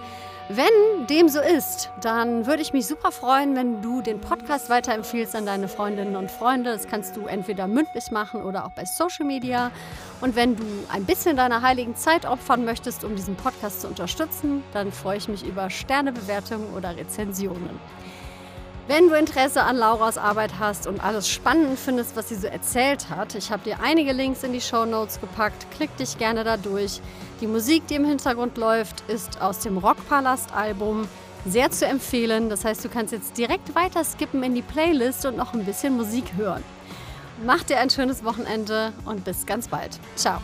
[0.49, 5.35] Wenn dem so ist, dann würde ich mich super freuen, wenn du den Podcast weiterempfiehlst
[5.37, 6.73] an deine Freundinnen und Freunde.
[6.73, 9.71] Das kannst du entweder mündlich machen oder auch bei Social Media.
[10.19, 14.63] Und wenn du ein bisschen deiner heiligen Zeit opfern möchtest, um diesen Podcast zu unterstützen,
[14.73, 17.79] dann freue ich mich über Sternebewertungen oder Rezensionen.
[18.85, 23.09] Wenn du Interesse an Lauras Arbeit hast und alles spannend findest, was sie so erzählt
[23.09, 25.65] hat, ich habe dir einige Links in die Show Notes gepackt.
[25.77, 26.99] Klick dich gerne da durch.
[27.39, 31.07] Die Musik, die im Hintergrund läuft, ist aus dem Rockpalast-Album.
[31.45, 32.49] Sehr zu empfehlen.
[32.49, 35.95] Das heißt, du kannst jetzt direkt weiter skippen in die Playlist und noch ein bisschen
[35.95, 36.63] Musik hören.
[37.45, 39.97] Mach dir ein schönes Wochenende und bis ganz bald.
[40.17, 40.41] Ciao.